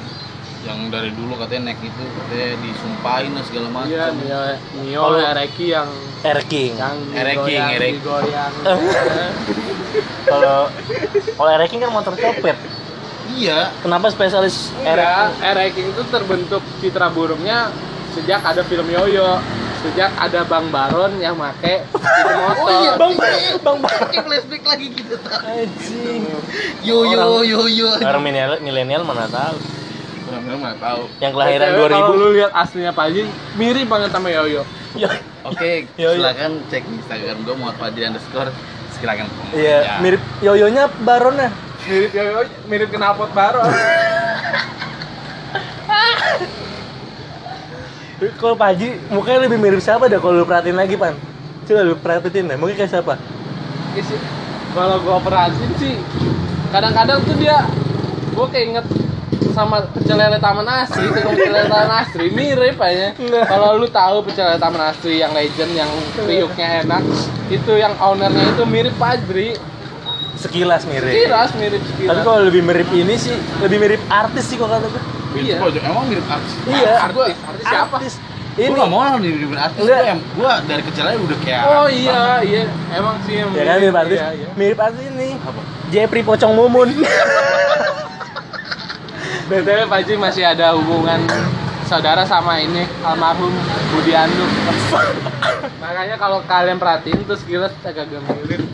yang 0.59 0.89
dari 0.89 1.09
dulu 1.09 1.37
katanya 1.37 1.69
naik 1.69 1.79
itu 1.79 2.03
katanya 2.17 2.57
disumpahin 2.59 3.31
lah 3.31 3.43
segala 3.43 3.67
macam. 3.71 3.87
Iya, 3.87 4.05
Mio, 4.11 4.39
Mio 4.83 5.01
Kalau- 5.05 5.21
Ereki 5.23 5.65
yang 5.69 5.89
Ereking. 6.19 6.71
yang 6.75 6.97
Ereking, 7.13 7.61
Erek. 7.71 7.91
digoyang. 7.95 8.53
Kalau 10.25 10.69
kalau 11.31 11.51
Ereking 11.51 11.79
kan 11.79 11.91
motor 11.91 12.13
copet. 12.13 12.57
Iya. 13.31 13.69
Kenapa 13.79 14.09
spesialis 14.09 14.73
Ereking? 14.79 15.29
Ereking 15.41 15.87
itu 15.89 16.01
terbentuk 16.05 16.61
citra 16.77 17.07
burungnya 17.07 17.69
sejak 18.11 18.41
ada 18.43 18.61
film 18.63 18.85
Yoyo. 18.87 19.37
Sejak 19.79 20.11
ada 20.13 20.43
Bang 20.43 20.67
Baron 20.69 21.15
yang 21.17 21.33
make 21.33 21.87
itu 21.87 21.95
motor. 22.37 22.59
Oh 22.59 22.69
iya, 22.77 22.91
Bang, 22.95 23.13
bang, 23.15 23.77
bang, 23.79 24.21
flashback 24.21 24.63
lagi 24.65 24.87
gitu. 24.91 25.15
Anjing. 25.23 26.21
Yo 26.81 27.07
yo 27.07 27.15
Orang- 27.17 27.47
yo 27.47 27.59
yo. 27.65 27.87
Orang 27.97 28.19
milenial, 28.21 28.59
milenial 28.59 29.01
mana 29.01 29.23
tahu. 29.25 29.55
Benar-benar 30.21 30.57
nggak 30.59 30.77
tahu. 30.77 31.01
Yang 31.17 31.31
kelahiran 31.31 31.67
BTW, 31.69 31.79
Kalau 31.81 32.11
2000. 32.11 32.19
lu 32.19 32.27
lihat 32.33 32.51
aslinya 32.53 32.91
Pak 32.91 33.03
Haji, 33.07 33.21
mirip 33.55 33.87
banget 33.87 34.09
sama 34.11 34.27
Yoyo. 34.29 34.61
Ya, 34.93 35.09
Oke, 35.41 35.87
Yo, 35.95 36.11
yo. 36.11 36.19
silakan 36.19 36.51
cek 36.67 36.83
Instagram 36.83 37.37
gua 37.41 37.55
Muhammad 37.55 37.77
Fadli 37.79 38.03
underscore 38.03 38.51
silakan. 38.91 39.25
Iya, 39.51 39.77
Ya. 39.79 39.95
mirip 39.99 40.19
yoyonya 40.39 40.91
Baronnya. 40.99 41.49
Mirip 41.81 42.11
Yoyo, 42.11 42.39
mirip 42.67 42.89
knalpot 42.91 43.31
Baron. 43.31 43.63
Kalau 48.19 48.55
Pak 48.59 48.75
Haji 48.75 48.99
mukanya 49.15 49.47
lebih 49.47 49.55
mirip 49.63 49.79
siapa 49.79 50.11
dah 50.11 50.19
kalau 50.19 50.43
lu 50.43 50.45
perhatiin 50.45 50.75
lagi, 50.75 50.99
Pan? 50.99 51.15
Coba 51.63 51.81
lu 51.87 51.95
perhatiin 51.95 52.51
deh, 52.51 52.57
mungkin 52.59 52.75
kayak 52.75 52.91
siapa? 52.91 53.15
Isi, 53.95 54.19
kalau 54.75 54.99
gua 54.99 55.23
perhatiin 55.23 55.71
sih, 55.79 55.95
kadang-kadang 56.75 57.23
tuh 57.23 57.35
dia, 57.39 57.63
gua 58.35 58.51
keinget 58.51 58.83
sama 59.55 59.87
pecel 59.95 60.19
lele 60.19 60.35
Taman 60.35 60.67
Asri, 60.67 61.07
tukang 61.15 61.31
pecel 61.31 61.53
lele 61.55 61.67
Taman 61.71 61.91
Asri 61.95 62.27
mirip 62.35 62.75
aja. 62.83 63.15
Kalau 63.47 63.79
lu 63.79 63.87
tahu 63.87 64.27
pecel 64.27 64.51
lele 64.51 64.59
Taman 64.59 64.83
Asri 64.83 65.23
yang 65.23 65.31
legend, 65.31 65.71
yang 65.71 65.87
kriuknya 66.19 66.83
enak, 66.83 67.03
itu 67.47 67.71
yang 67.79 67.95
ownernya 68.03 68.51
itu 68.51 68.67
mirip 68.67 68.99
Padri. 68.99 69.55
Sekilas 70.35 70.83
mirip. 70.87 71.11
Kiras 71.11 71.51
mirip 71.55 71.79
Tapi 71.79 71.91
sekilas. 71.95 72.23
kalau 72.23 72.43
lebih 72.47 72.67
mirip 72.67 72.87
ini 72.91 73.15
sih, 73.15 73.35
lebih 73.63 73.79
mirip 73.79 74.01
artis 74.11 74.43
sih 74.47 74.59
kok 74.59 74.67
kata 74.67 74.87
gue. 74.91 75.03
Iya. 75.35 75.55
Iya. 75.61 75.81
Emang 75.85 76.05
mirip 76.09 76.25
artis. 76.25 76.53
Iya. 76.65 76.93
artis, 77.05 77.37
artis 77.45 77.65
siapa? 77.65 77.97
Artis. 78.01 78.15
Ini 78.59 78.65
Ini 78.65 78.75
gua 78.75 78.77
nggak 78.81 78.91
mau 78.91 78.99
orang 78.99 79.21
mirip 79.21 79.51
artis. 79.55 79.79
Enggak. 79.79 79.99
Gua, 79.99 80.09
yang, 80.09 80.19
gua 80.35 80.51
dari 80.65 80.83
kecil 80.83 81.03
aja 81.05 81.17
udah 81.21 81.37
kayak. 81.45 81.63
Oh 81.63 81.85
artis 81.85 81.95
iya, 81.95 82.11
banget. 82.11 82.41
iya, 82.49 82.61
emang 82.97 83.15
sih 83.23 83.33
yang 83.37 83.49
ya 83.53 83.63
kan 83.63 83.77
mirip 83.79 83.95
artis. 83.95 84.19
Iya, 84.19 84.29
iya. 84.33 84.47
Mirip 84.57 84.79
artis 84.79 85.03
ini. 85.05 85.29
Apa? 85.37 85.61
Jepri 85.89 86.21
Pocong 86.25 86.53
Mumun. 86.53 86.89
BTW 89.49 89.89
Pak 89.89 90.05
Haji 90.05 90.13
masih 90.21 90.45
ada 90.45 90.77
hubungan 90.77 91.25
saudara 91.89 92.21
sama 92.21 92.61
ini 92.61 92.85
almarhum 93.01 93.49
Budi 93.89 94.13
Andung. 94.13 94.53
Makanya 95.81 96.21
kalau 96.21 96.45
kalian 96.45 96.77
perhatiin 96.77 97.25
tuh 97.25 97.33
sekilas 97.33 97.73
agak 97.81 98.13
mirip. 98.13 98.61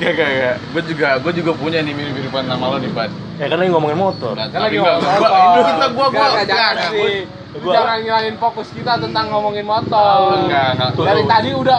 Gak, 0.00 0.12
gak, 0.16 0.28
gak. 0.32 0.56
Gue 0.72 0.82
juga, 0.88 1.08
gue 1.20 1.32
juga 1.36 1.52
punya 1.52 1.78
nih 1.78 1.92
mirip-miripan 1.92 2.48
nama 2.48 2.64
lo 2.66 2.76
nih, 2.76 2.88
Pan. 2.90 3.12
Ya 3.36 3.46
kan 3.46 3.56
lagi 3.56 3.68
ngomongin 3.68 3.98
motor. 3.98 4.32
Nah, 4.32 4.48
Kan 4.48 4.60
lagi 4.64 4.76
ngomongin 4.76 4.96
gua- 4.96 5.20
motor. 5.20 5.36
Itu 5.36 5.60
kita 5.62 5.86
gua, 5.86 6.06
gua, 6.06 6.08
Nggak, 6.08 6.24
nggak, 6.24 6.40
enggak, 6.40 6.48
jangan 6.50 6.90
sih. 6.90 7.16
gua- 7.54 7.74
Jangan 7.76 7.96
ngilangin 8.00 8.34
fokus 8.36 8.68
kita 8.72 8.92
tentang 8.96 9.24
ngomongin 9.28 9.66
motor. 9.66 10.18
Enggak, 10.40 10.68
enggak. 10.72 10.90
Dari 10.96 11.22
tadi 11.26 11.50
udah 11.52 11.78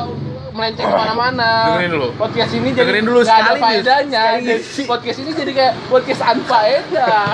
melenceng 0.52 0.84
ke 0.86 0.96
mana-mana. 0.96 1.50
Dengerin 1.66 1.92
dulu. 1.92 2.08
Podcast 2.14 2.52
ini 2.52 2.68
jadi 2.70 2.78
Dengerin 2.84 3.06
dulu 3.08 3.20
nggak 3.24 3.40
ada 3.40 3.54
faedahnya. 3.58 4.24
Podcast 4.86 5.18
ini 5.18 5.32
jadi 5.32 5.52
kayak 5.52 5.74
podcast 5.88 6.22
anfaedah. 6.22 7.26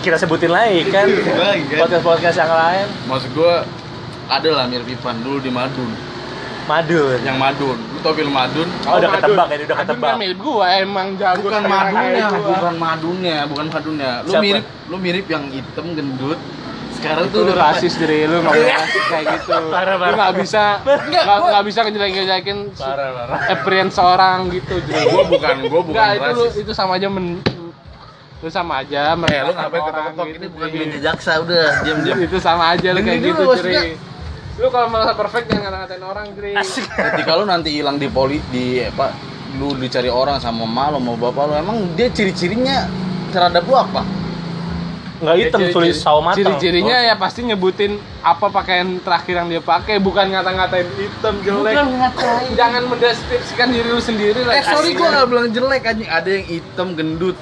Kita 0.00 0.16
sebutin 0.16 0.48
lagi 0.48 0.80
kan. 0.88 1.04
Lagi 1.10 1.62
kan. 1.68 1.78
Podcast-podcast 1.82 2.36
yang 2.38 2.48
lain. 2.48 2.86
Maksud 3.04 3.30
gue 3.32 3.54
ada 4.24 4.48
lah 4.48 4.64
mirip 4.64 4.86
Ivan 4.86 5.20
dulu 5.20 5.36
di 5.36 5.50
Madun. 5.50 5.90
Madun. 6.64 7.18
Yang 7.20 7.36
Madun. 7.36 7.78
Lu 8.02 8.10
film 8.12 8.32
Madun? 8.32 8.68
Oh, 8.82 8.92
udah 8.92 9.08
Madun. 9.08 9.14
ketebak 9.16 9.46
ya, 9.46 9.56
udah 9.56 9.66
Madun 9.72 9.78
ketebak. 9.84 10.08
kan 10.08 10.16
milik 10.18 10.38
gua 10.38 10.66
emang 10.76 11.06
jago 11.14 11.42
Bukan 11.44 11.62
madunnya, 11.64 12.26
bukan 12.34 12.74
madunnya, 12.76 13.36
bukan 13.46 13.66
madunnya. 13.68 14.10
Lu 14.20 14.30
Siapa? 14.32 14.42
mirip, 14.42 14.64
lu 14.84 14.96
mirip 14.98 15.26
yang 15.28 15.44
hitam 15.48 15.86
gendut. 15.92 16.38
Sekarang 16.92 17.24
itu 17.24 17.32
tuh 17.32 17.40
lu 17.40 17.46
udah 17.48 17.56
rasis 17.64 17.92
dari 17.96 18.18
lu 18.24 18.36
nggak 18.42 18.52
boleh 18.52 18.74
rasis 18.76 19.04
kayak 19.04 19.24
gitu 19.32 19.50
Parah, 19.68 19.68
lu 19.88 19.98
parah. 19.98 20.14
nggak 20.14 20.32
bisa 20.36 20.64
Enggak, 20.84 21.24
nggak 21.24 21.64
bisa 21.64 21.78
ngejelek-jelekin 21.80 22.58
Parah, 22.72 23.08
parah. 23.12 23.38
appearance 23.48 23.94
seorang 23.96 24.38
gitu 24.50 24.74
jadi 24.84 25.02
Gua 25.08 25.22
bukan, 25.24 25.54
gua 25.64 25.80
bukan 25.80 25.94
Nggak, 25.94 26.10
itu 26.12 26.28
lu 26.28 26.44
rasis. 26.44 26.54
itu 26.60 26.72
sama 26.72 26.92
aja 26.94 27.06
men 27.08 27.26
lu 28.38 28.48
sama 28.48 28.72
aja 28.82 29.00
Eh, 29.08 29.40
lu 29.40 29.50
ngapain 29.50 29.78
orang 29.78 29.94
ketok-ketok 30.12 30.26
gitu, 30.28 30.36
ini 30.36 30.46
bukan 30.48 30.68
meja 30.76 30.98
jaksa 31.04 31.32
udah, 31.38 31.66
diam-diam. 31.80 32.16
itu 32.20 32.36
sama 32.38 32.64
aja 32.70 32.88
lu 32.88 33.00
kayak 33.00 33.20
gitu. 33.24 33.42
Jri 33.56 33.74
lu 34.52 34.68
kalau 34.68 34.88
merasa 34.88 35.12
perfect 35.12 35.48
jangan 35.48 35.72
ngata-ngatain 35.72 36.04
orang 36.04 36.26
Asik. 36.54 36.84
Ketika 36.84 37.30
lu 37.34 37.44
nanti 37.44 37.72
hilang 37.72 37.96
di 37.96 38.06
poli 38.06 38.36
di 38.48 38.80
apa 38.80 39.12
lu 39.52 39.76
dicari 39.76 40.08
orang 40.08 40.36
sama 40.38 40.64
emak 40.64 40.86
lu 40.92 40.98
mau 40.98 41.16
bapak 41.16 41.44
lu 41.44 41.54
emang 41.54 41.78
dia 41.92 42.08
ciri-cirinya 42.08 42.84
terhadap 43.30 43.64
lu 43.64 43.72
apa? 43.72 44.04
Nggak 45.22 45.36
hitam, 45.38 45.60
Ya, 45.62 45.66
ciri- 45.70 45.72
tulis 45.72 45.94
ciri- 45.94 46.02
sawo 46.02 46.18
matang. 46.18 46.36
Ciri-cirinya 46.36 46.96
ya 46.98 47.14
pasti 47.14 47.46
nyebutin 47.46 47.94
apa 48.20 48.50
pakaian 48.50 48.98
terakhir 48.98 49.38
yang 49.38 49.48
dia 49.48 49.62
pakai, 49.62 50.02
bukan 50.02 50.26
ngata-ngatain 50.28 50.88
hitam 50.98 51.34
jelek. 51.46 51.74
ngatain. 51.78 52.48
Jangan 52.58 52.82
mendeskripsikan 52.90 53.68
diri 53.70 53.86
lu 53.86 54.02
sendiri 54.02 54.42
lah. 54.42 54.58
Eh 54.58 54.64
sorry 54.66 54.92
gua 54.92 55.14
nggak 55.14 55.26
bilang 55.30 55.46
jelek 55.48 55.82
anjing, 55.86 56.10
ada 56.10 56.26
yang 56.26 56.44
hitam 56.44 56.88
gendut. 56.92 57.38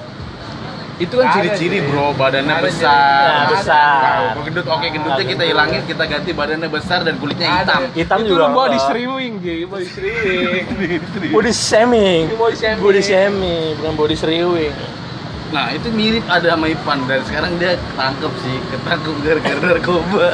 Itu 1.01 1.17
kan 1.17 1.33
Ada, 1.33 1.33
ciri-ciri 1.33 1.81
bro, 1.89 2.13
badannya 2.13 2.61
Ada, 2.61 2.65
besar. 2.69 3.25
Ya, 3.25 3.45
besar. 3.49 4.01
Nah, 4.05 4.45
gendut 4.45 4.67
oke 4.69 4.85
gendutnya 4.85 5.25
kita 5.25 5.43
hilangin, 5.49 5.81
kita 5.89 6.03
ganti 6.05 6.29
badannya 6.29 6.69
besar 6.69 7.01
dan 7.01 7.17
kulitnya 7.17 7.47
hitam. 7.65 7.81
Hitam 7.89 8.17
itu 8.21 8.37
juga 8.37 8.53
body 8.53 8.77
streaming, 8.77 9.33
Ji, 9.41 9.65
body 9.65 9.87
streaming. 9.89 10.63
Body 11.33 11.51
shaming. 11.51 12.23
Body 12.37 12.53
shaming. 12.53 12.81
Body 12.85 13.01
shaming, 13.01 13.69
bukan 13.81 13.93
body 13.97 14.15
sriwing. 14.15 14.75
Nah 15.51 15.73
itu 15.73 15.89
mirip 15.89 16.23
ada 16.29 16.53
sama 16.53 16.69
Ipan 16.69 16.99
dan 17.09 17.19
sekarang 17.25 17.51
dia 17.57 17.75
ketangkep 17.75 18.33
sih, 18.45 18.55
ketangkep 18.69 19.15
gara-gara 19.25 19.59
narkoba. 19.73 20.27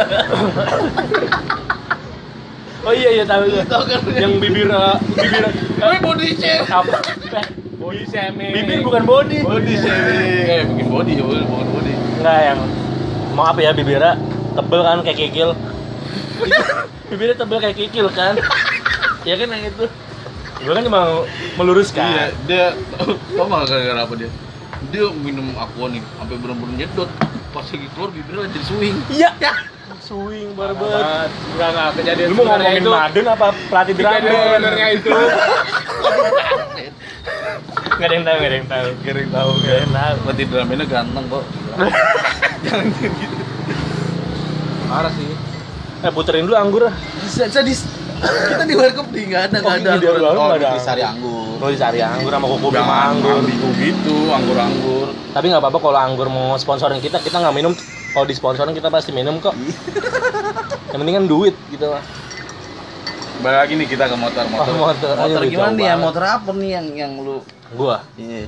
Oh 2.87 2.93
iya 2.95 3.09
iya 3.19 3.23
tahu. 3.23 3.51
Tahu 3.67 3.83
kan? 3.83 3.99
Yang 4.15 4.33
bibir 4.39 4.71
uh, 4.71 4.95
bibir 5.15 5.43
Tapi 5.75 5.95
body 5.99 6.27
apa? 6.71 6.95
Body 7.87 8.03
shaming. 8.03 8.51
Bibir 8.51 8.83
bukan 8.83 9.03
body. 9.07 9.47
Body 9.47 9.73
shaming. 9.79 10.43
Eh 10.43 10.61
bikin 10.67 10.87
body 10.91 11.11
ya, 11.15 11.23
bukan 11.23 11.67
body. 11.71 11.93
Enggak 12.19 12.39
yang 12.43 12.59
maaf 13.31 13.55
ya 13.55 13.71
bibirnya 13.71 14.19
tebel 14.59 14.81
kan 14.83 14.99
kayak 15.07 15.17
kikil. 15.23 15.49
bibirnya 17.09 17.35
tebel 17.39 17.57
kayak 17.63 17.79
kikil 17.79 18.11
kan. 18.11 18.35
Ya 19.23 19.39
kan 19.39 19.47
yang 19.55 19.71
itu. 19.71 19.87
Gue 20.67 20.73
kan 20.75 20.83
cuma 20.83 20.99
Iya, 20.99 21.55
meluruskan. 21.55 22.11
dia 22.43 22.75
tau 22.99 23.45
nggak 23.47 23.63
gara-gara 23.71 24.01
apa 24.03 24.13
dia? 24.19 24.29
Dia 24.91 25.07
minum 25.15 25.47
aqua 25.55 25.87
nih, 25.87 26.03
sampai 26.19 26.35
bener-bener 26.43 26.83
nyedot. 26.83 27.07
Pas 27.55 27.63
lagi 27.63 27.87
keluar 27.95 28.11
bibirnya 28.11 28.51
jadi 28.51 28.65
swing. 28.67 28.95
Iya. 29.15 29.31
Swing 30.03 30.59
barber. 30.59 30.91
banget. 30.91 31.29
Enggak 31.55 31.69
enggak 31.71 31.89
kejadian 31.95 32.27
Lu 32.27 32.35
mau 32.35 32.45
ngomongin 32.51 32.83
itu. 32.83 32.91
Madun 32.91 33.25
apa 33.31 33.47
pelatih 33.71 33.93
drama? 33.95 34.11
Kejadian 34.19 34.43
sebenarnya 34.43 34.87
itu. 34.91 35.11
Gak 37.97 38.07
ada 38.07 38.13
yang 38.13 38.25
tahu, 38.25 38.37
gak 38.37 38.49
ada 38.49 38.57
yang 38.57 38.69
tahu. 38.69 38.87
Gak 39.01 39.11
ada 39.11 39.19
yang 39.19 39.33
tahu 39.33 39.49
Gak 39.57 39.73
ada 39.73 39.81
yang 39.81 39.93
tahu. 39.93 40.15
Berarti 40.21 40.43
dramanya 40.45 40.85
ganteng 40.85 41.25
kok. 41.25 41.43
Jangan 42.65 42.85
gitu. 42.93 43.25
Parah 44.87 45.11
sih. 45.13 45.29
Eh 46.05 46.11
puterin 46.13 46.45
dulu 46.45 46.55
anggur 46.55 46.81
ah. 46.87 46.95
Bisa 47.25 47.61
dis. 47.65 47.81
Kita 48.17 48.65
di 48.65 48.73
warkop 48.73 49.13
nih 49.13 49.23
nggak 49.29 49.41
ada 49.45 49.57
Oh, 49.61 49.73
nggak 49.77 49.93
ada 49.93 50.01
di 50.01 50.07
warkop 50.09 50.41
Oh, 50.41 50.57
di 50.57 50.81
sari 50.81 51.01
anggur. 51.05 51.57
Mau 51.57 51.69
dicari 51.73 51.99
anggur 52.01 52.31
sama 52.33 52.45
kuku 52.53 52.67
bima 52.69 52.95
anggur. 53.13 53.41
gitu, 53.77 54.15
anggur-anggur. 54.29 55.07
Tapi 55.33 55.45
nggak 55.53 55.61
apa-apa 55.61 55.79
kalau 55.81 55.99
anggur 56.01 56.27
mau 56.29 56.53
sponsorin 56.57 57.01
kita, 57.01 57.17
kita 57.21 57.41
nggak 57.41 57.53
minum. 57.53 57.73
Kalau 58.13 58.25
disponsorin 58.25 58.73
kita 58.73 58.89
pasti 58.89 59.13
minum 59.13 59.37
kok. 59.41 59.53
Yang 60.93 60.97
penting 61.01 61.15
kan 61.17 61.25
duit 61.29 61.55
gitu 61.69 61.93
lah. 61.93 62.01
Balik 63.37 63.57
lagi 63.69 63.73
nih 63.77 63.87
kita 63.89 64.09
ke 64.09 64.17
motor 64.17 64.45
motor. 64.49 64.65
Oh, 64.73 64.77
motor. 64.89 65.13
Motor 65.13 65.41
lucu 65.45 65.53
gimana 65.53 65.73
nih 65.77 65.85
ya? 65.85 65.95
Motor 65.97 66.23
apa 66.25 66.49
nih 66.57 66.69
yang 66.73 66.87
yang 66.97 67.13
lu? 67.21 67.37
Gua, 67.73 67.99
Iya. 68.15 68.47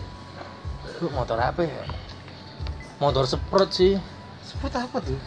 lu 0.99 1.07
motor 1.11 1.35
apa 1.35 1.61
ya? 1.63 1.83
Motor 2.97 3.23
sprot 3.23 3.69
sih. 3.71 3.95
Sport 4.39 4.73
apa 4.75 4.97
tuh? 4.99 5.19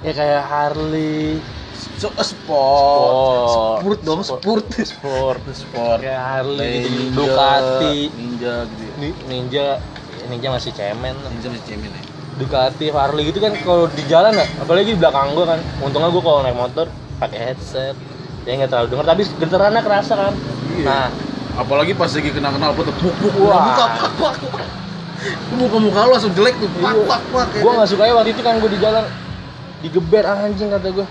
Ya 0.00 0.12
kayak 0.12 0.44
Harley, 0.44 1.40
So, 1.96 2.08
eh, 2.12 2.22
sport. 2.22 3.10
Sport. 3.50 3.78
Sport 3.80 4.00
dong, 4.02 4.20
sport. 4.22 4.64
sport, 4.78 5.40
Sport. 5.52 5.98
kayak 6.00 6.20
Harley. 6.20 6.84
Ninja, 6.84 7.12
Ducati, 7.12 7.96
Ninja 8.14 8.54
gitu 8.68 8.82
ya. 8.82 8.94
Ni- 8.96 9.18
Ninja, 9.26 9.66
Ninja 10.28 10.48
masih 10.50 10.70
cemen. 10.72 11.14
Ninja 11.28 11.48
masih 11.50 11.64
cemen 11.66 11.90
ya. 11.90 12.02
Ducati, 12.34 12.86
Harley 12.90 13.28
gitu 13.28 13.38
kan 13.38 13.52
kalau 13.60 13.86
di 13.88 14.02
jalan 14.04 14.34
ya, 14.34 14.46
apalagi 14.58 14.92
di 14.92 14.98
belakang 14.98 15.32
gua 15.32 15.56
kan. 15.56 15.60
Untungnya 15.80 16.10
gua 16.10 16.22
kalau 16.22 16.40
naik 16.42 16.56
motor 16.56 16.86
pakai 17.16 17.52
headset. 17.52 17.96
Ya 18.44 18.54
nggak 18.54 18.70
terlalu 18.70 18.88
denger, 18.92 19.06
tapi 19.06 19.22
getarannya 19.38 19.80
kerasa 19.80 20.12
kan. 20.14 20.34
Iya. 20.70 20.84
Nah, 20.84 21.06
Apalagi 21.54 21.92
pas 21.94 22.10
lagi 22.10 22.30
kena 22.30 22.50
kenal 22.50 22.74
pot, 22.74 22.90
puk 22.90 23.14
puk, 23.14 23.32
Wah. 23.40 23.62
buka 23.62 23.84
pak 23.86 24.12
pak. 24.18 24.34
Muka 25.54 25.78
muka 25.78 26.00
lu 26.04 26.10
langsung 26.12 26.34
jelek 26.34 26.58
tuh, 26.58 26.68
pak 26.82 26.92
Iya. 26.92 27.04
pak 27.06 27.20
pak. 27.30 27.46
gua 27.62 27.70
nggak 27.78 27.88
suka 27.88 28.02
ya 28.04 28.12
waktu 28.12 28.30
itu 28.34 28.42
kan 28.42 28.58
gua 28.58 28.70
di 28.70 28.78
jalan 28.78 29.04
digeber 29.80 30.24
anjing 30.26 30.68
kata 30.68 30.88
gua. 30.90 31.06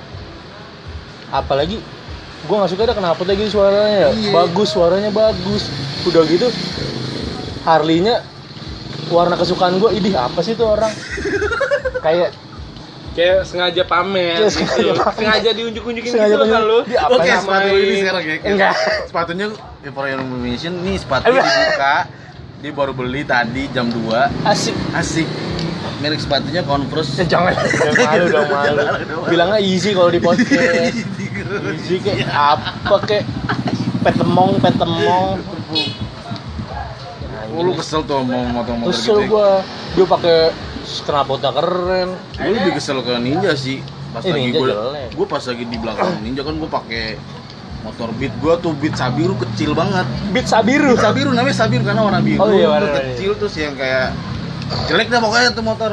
Apalagi 1.31 1.79
gua 2.45 2.55
nggak 2.62 2.71
suka 2.75 2.81
ada 2.83 2.93
kenapa 2.93 3.21
lagi 3.23 3.43
suaranya 3.47 3.88
ya. 3.89 4.09
Iya. 4.12 4.31
Bagus 4.31 4.69
suaranya 4.69 5.09
bagus. 5.09 5.63
Udah 6.03 6.21
gitu 6.27 6.51
Harley-nya 7.63 8.19
warna 9.07 9.39
kesukaan 9.39 9.79
gua, 9.79 9.95
idih 9.95 10.12
apa 10.13 10.43
sih 10.43 10.53
tuh 10.53 10.67
orang? 10.69 10.91
Kayak 12.05 12.35
Kayak 13.13 13.45
sengaja 13.45 13.85
pamer. 13.85 14.41
Kayak 14.41 14.50
gitu. 14.50 14.57
sengaja 14.59 14.91
pamer. 15.00 15.15
Sengaja 15.15 15.50
diunjuk-unjukin 15.53 16.12
Sengaja 16.12 16.33
gitu 16.33 16.45
kan 16.50 16.62
lu. 16.65 16.79
Apa 16.83 17.13
Oke, 17.13 17.29
ya, 17.29 17.38
sepatu 17.39 17.69
ini 17.71 17.95
sekarang 18.01 18.23
ya. 18.25 18.35
Enggak. 18.43 18.73
Sepatunya 19.05 19.47
ya 19.84 19.92
your 19.92 20.20
information 20.24 20.80
nih 20.82 20.96
sepatunya 20.96 21.44
dibuka. 21.44 21.96
Dia 22.63 22.72
baru 22.72 22.96
beli 22.96 23.28
tadi 23.28 23.68
jam 23.75 23.92
2. 23.92 24.48
asik. 24.48 24.72
Asik. 24.96 25.28
Merek 26.00 26.24
sepatunya 26.24 26.63
Converse. 26.63 27.20
Eh, 27.20 27.28
jangan, 27.28 27.52
jangan 27.80 27.96
malu 28.00 28.25
dong 28.32 28.48
malu. 28.48 28.84
Bilangnya 29.28 29.60
easy 29.60 29.92
kalau 29.92 30.08
di 30.08 30.24
podcast. 30.24 30.96
Easy 31.75 32.00
kayak 32.00 32.32
apa 32.32 32.96
kayak 33.04 33.28
petemong 34.02 34.58
petemong. 34.58 35.38
Oh, 37.54 37.62
lu 37.62 37.78
kesel 37.78 38.02
tuh 38.02 38.25
mau 38.25 38.42
motor-motor 38.50 38.90
Kesel 38.90 39.28
gitu. 39.28 39.38
gua. 39.38 39.62
Dia 39.94 40.06
pakai 40.08 40.38
knalpotnya 41.06 41.52
keren. 41.54 42.10
Gue 42.34 42.52
lebih 42.56 42.72
kesel 42.74 42.98
ke 43.04 43.13
Ninja 43.20 43.54
sih. 43.54 43.84
Pas 44.10 44.24
Eh, 44.24 44.32
lagi 44.34 44.50
gue 44.50 44.70
gue 45.13 45.25
pas 45.28 45.44
lagi 45.44 45.63
di 45.68 45.78
belakang 45.78 46.10
Ninja 46.25 46.42
kan 46.42 46.56
gue 46.58 46.70
pakai 46.72 47.06
motor 47.84 48.10
Beat 48.16 48.34
gue 48.34 48.54
tuh 48.60 48.72
Beat 48.74 48.96
Sabiru 48.96 49.36
kecil 49.38 49.75
banget. 49.75 50.08
Beat 50.32 50.48
Sabiru. 50.48 50.96
Sabiru 50.96 51.30
namanya 51.32 51.56
Sabiru 51.58 51.84
karena 51.84 52.02
warna 52.02 52.20
biru. 52.20 52.40
Oh 52.40 52.50
iya, 52.50 52.68
warna 52.68 52.88
biru. 52.90 53.00
kecil 53.12 53.32
terus 53.36 53.56
yang 53.56 53.75
kayak 53.75 54.16
jelek 54.88 55.08
dah 55.08 55.20
pokoknya 55.20 55.50
tuh 55.52 55.62
motor. 55.62 55.92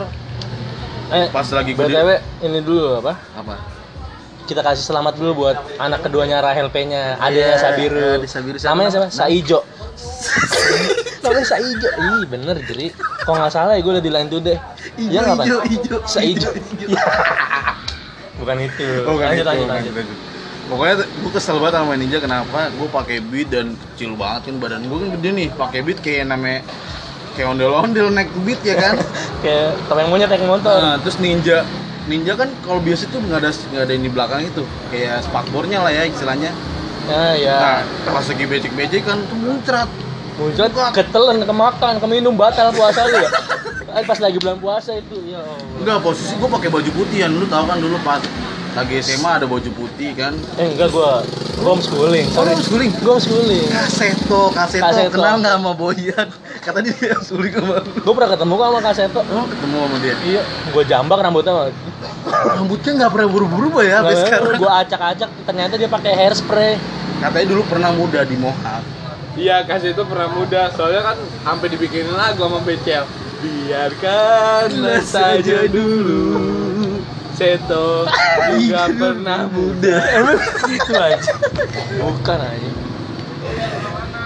Eh, 1.11 1.27
Pas 1.29 1.43
lagi 1.51 1.75
gue 1.75 1.83
BTW 1.83 2.09
ini 2.47 2.59
dulu 2.63 3.03
apa? 3.03 3.19
apa? 3.35 3.59
Kita 4.47 4.63
kasih 4.63 4.83
selamat 4.85 5.15
dulu 5.15 5.45
buat 5.45 5.59
anak 5.77 6.03
keduanya 6.03 6.39
Rahel 6.39 6.71
P-nya, 6.71 7.19
adanya 7.19 7.55
Iya, 7.55 7.59
Sabiru. 7.61 8.07
ada 8.19 8.27
Sabiru. 8.27 8.57
Namanya 8.59 8.89
siapa? 8.91 9.07
Saijo. 9.11 9.59
Namanya 11.23 11.47
Saijo. 11.47 11.89
Ih, 11.91 12.23
bener 12.27 12.57
jadi. 12.65 12.87
Kok 13.21 13.31
nggak 13.33 13.53
salah 13.53 13.75
ya 13.75 13.83
gue 13.83 13.93
udah 13.93 14.03
di 14.03 14.11
line 14.11 14.27
today. 14.27 14.59
Iya 14.97 15.21
ijo, 15.35 15.59
ijo, 15.67 15.97
Saijo. 16.03 16.51
ijo. 16.51 16.87
Iya. 16.87 17.03
Bukan 18.43 18.57
itu. 18.59 18.87
Oh, 19.05 19.15
kan 19.19 19.35
lanjut, 19.35 19.45
itu, 19.45 19.51
lanjut, 19.51 19.67
kan 19.67 19.77
lanjut. 19.77 19.95
itu. 19.99 20.15
Pokoknya 20.71 21.03
gue 21.03 21.31
kesel 21.35 21.59
banget 21.59 21.83
sama 21.83 21.99
Ninja 21.99 22.23
kenapa? 22.23 22.71
Gue 22.79 22.87
pakai 22.87 23.19
beat 23.19 23.51
dan 23.51 23.75
kecil 23.75 24.15
banget 24.15 24.49
kan 24.49 24.55
badan 24.63 24.87
gue 24.87 24.99
kan 25.03 25.09
gede 25.19 25.29
nih. 25.35 25.49
Pakai 25.59 25.83
beat 25.83 25.99
kayak 25.99 26.31
namanya 26.31 26.63
kayak 27.35 27.51
ondel-ondel 27.51 28.07
naik 28.15 28.31
beat 28.47 28.63
ya 28.63 28.79
kan. 28.79 28.95
Kayak 29.43 29.73
topeng 29.89 30.13
monyet 30.13 30.31
naik 30.31 30.47
motor. 30.47 30.79
Nah, 30.79 30.97
terus 31.01 31.17
Ninja 31.19 31.67
Ninja 32.07 32.37
kan 32.39 32.53
kalau 32.63 32.79
biasa 32.79 33.11
tuh 33.11 33.19
nggak 33.19 33.41
ada 33.43 33.51
nggak 33.51 33.83
ada 33.83 33.93
yang 33.93 34.05
di 34.05 34.13
belakang 34.13 34.41
itu 34.47 34.63
kayak 34.95 35.27
spakbornya 35.27 35.83
lah 35.83 35.91
ya 35.91 36.07
istilahnya. 36.07 36.55
Nah, 37.11 37.35
ya. 37.35 37.57
Nah 37.59 38.13
pas 38.15 38.23
lagi 38.23 38.45
becek-becek 38.47 39.03
kan 39.03 39.19
tuh 39.27 39.39
muncrat 39.41 39.89
muncul 40.39 40.67
ketelan 40.95 41.45
kemakan 41.45 42.01
keminum 42.01 42.33
batal 42.33 42.73
puasa 42.73 43.05
lu 43.05 43.21
ya 43.21 43.31
pas 44.07 44.19
lagi 44.23 44.39
bulan 44.39 44.59
puasa 44.63 44.97
itu 44.97 45.17
ya 45.27 45.43
Allah. 45.43 45.79
Enggak, 45.83 45.99
posisi 46.05 46.33
gue 46.39 46.49
pakai 46.49 46.69
baju 46.71 46.91
putih 46.95 47.27
kan. 47.27 47.31
Lu 47.35 47.47
tahu 47.51 47.65
kan 47.67 47.79
dulu 47.83 47.97
pas 48.07 48.23
lagi 48.71 48.95
SMA 49.01 49.31
ada 49.35 49.45
baju 49.45 49.71
putih 49.73 50.15
kan. 50.15 50.31
eh 50.55 50.67
enggak 50.69 50.89
gua 50.89 51.27
gua 51.57 51.75
homeschooling 51.75 52.27
Oh, 52.33 52.43
lu 52.43 52.51
homeschooling? 52.53 52.91
gua 52.99 53.13
homeschooling 53.15 53.67
Kaseto, 53.67 54.43
Kaseto, 54.51 54.85
Kaseto. 54.85 55.11
kenal 55.13 55.35
nggak 55.39 55.55
sama 55.55 55.73
Boyan? 55.73 56.27
Kata 56.61 56.79
dia 56.79 56.95
dia 56.95 57.11
homeschooling 57.13 57.53
sama 57.53 57.75
lu. 57.79 57.91
gua 58.01 58.13
pernah 58.15 58.31
ketemu 58.31 58.53
kok 58.53 58.65
sama 58.65 58.81
Kak 58.81 58.95
Seto 58.95 59.21
Oh, 59.27 59.45
ketemu 59.45 59.77
sama 59.77 59.97
dia. 59.99 60.15
iya 60.23 60.43
gua 60.71 60.83
jambak 60.85 61.19
rambutnya 61.19 61.53
mah. 61.53 61.65
Rambutnya 62.53 62.91
nggak 62.97 63.11
pernah 63.11 63.29
buru-buru 63.29 63.69
ya 63.81 63.97
sampai 63.99 64.13
Nah, 64.13 64.23
sekarang. 64.23 64.55
gua 64.57 64.73
acak-acak 64.81 65.31
ternyata 65.45 65.75
dia 65.75 65.89
pakai 65.89 66.13
hairspray 66.17 66.73
Katanya 67.19 67.47
dulu 67.49 67.63
pernah 67.67 67.91
muda 67.91 68.21
di 68.23 68.33
Mohawk. 68.35 68.83
Iya, 69.31 69.63
kasih 69.63 69.93
itu 69.93 70.03
pernah 70.03 70.27
muda. 70.27 70.73
Soalnya 70.73 71.05
kan 71.05 71.17
sampai 71.45 71.69
dibikinin 71.69 72.11
lagu 72.11 72.41
sama 72.41 72.59
Becel. 72.61 73.05
Biarkanlah 73.39 74.99
saja 75.01 75.69
dulu. 75.69 76.50
Seto 77.41 78.05
juga 78.53 78.85
pernah 78.93 79.49
muda. 79.49 79.97
emang 80.21 80.37
gitu 80.69 80.93
aja 80.93 81.33
bukan 81.97 82.39
aja 82.39 82.71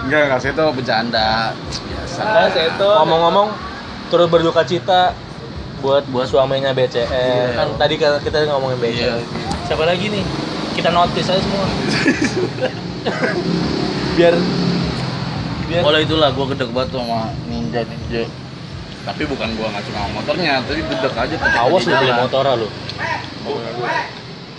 Enggak, 0.05 0.37
Kaseto 0.37 0.69
bercanda. 0.69 1.55
Biasa. 1.57 2.51
Seto. 2.51 2.91
ngomong-ngomong 3.01 3.49
turut 4.11 4.29
berduka 4.29 4.61
cita 4.61 5.15
buat 5.79 6.03
buat 6.11 6.27
suaminya 6.27 6.73
BCL 6.73 7.07
Iya. 7.07 7.47
kan 7.55 7.69
tadi 7.79 7.95
kita 7.97 8.19
ngomongin 8.51 8.79
BCL 8.79 9.17
Iya. 9.17 9.17
siapa 9.65 9.85
lagi 9.85 10.11
nih 10.11 10.25
kita 10.75 10.91
notice 10.91 11.31
aja 11.31 11.39
semua 11.39 11.67
biar 14.17 14.35
biar 15.65 15.81
Kalau 15.83 15.99
itulah 15.99 16.29
gue 16.31 16.47
gedek 16.53 16.71
banget 16.71 16.91
sama 16.93 17.33
Ninja 17.47 17.81
Ninja. 17.83 18.25
Tapi 19.05 19.23
bukan 19.29 19.49
gua 19.61 19.69
nggak 19.69 19.85
suka 19.85 20.01
motornya, 20.17 20.65
tapi 20.65 20.81
gedek 20.81 21.13
aja 21.13 21.35
awas 21.61 21.85
di 21.85 21.93
lu 21.93 22.01
beli 22.01 22.13
motor 22.17 22.45
lu. 22.57 22.69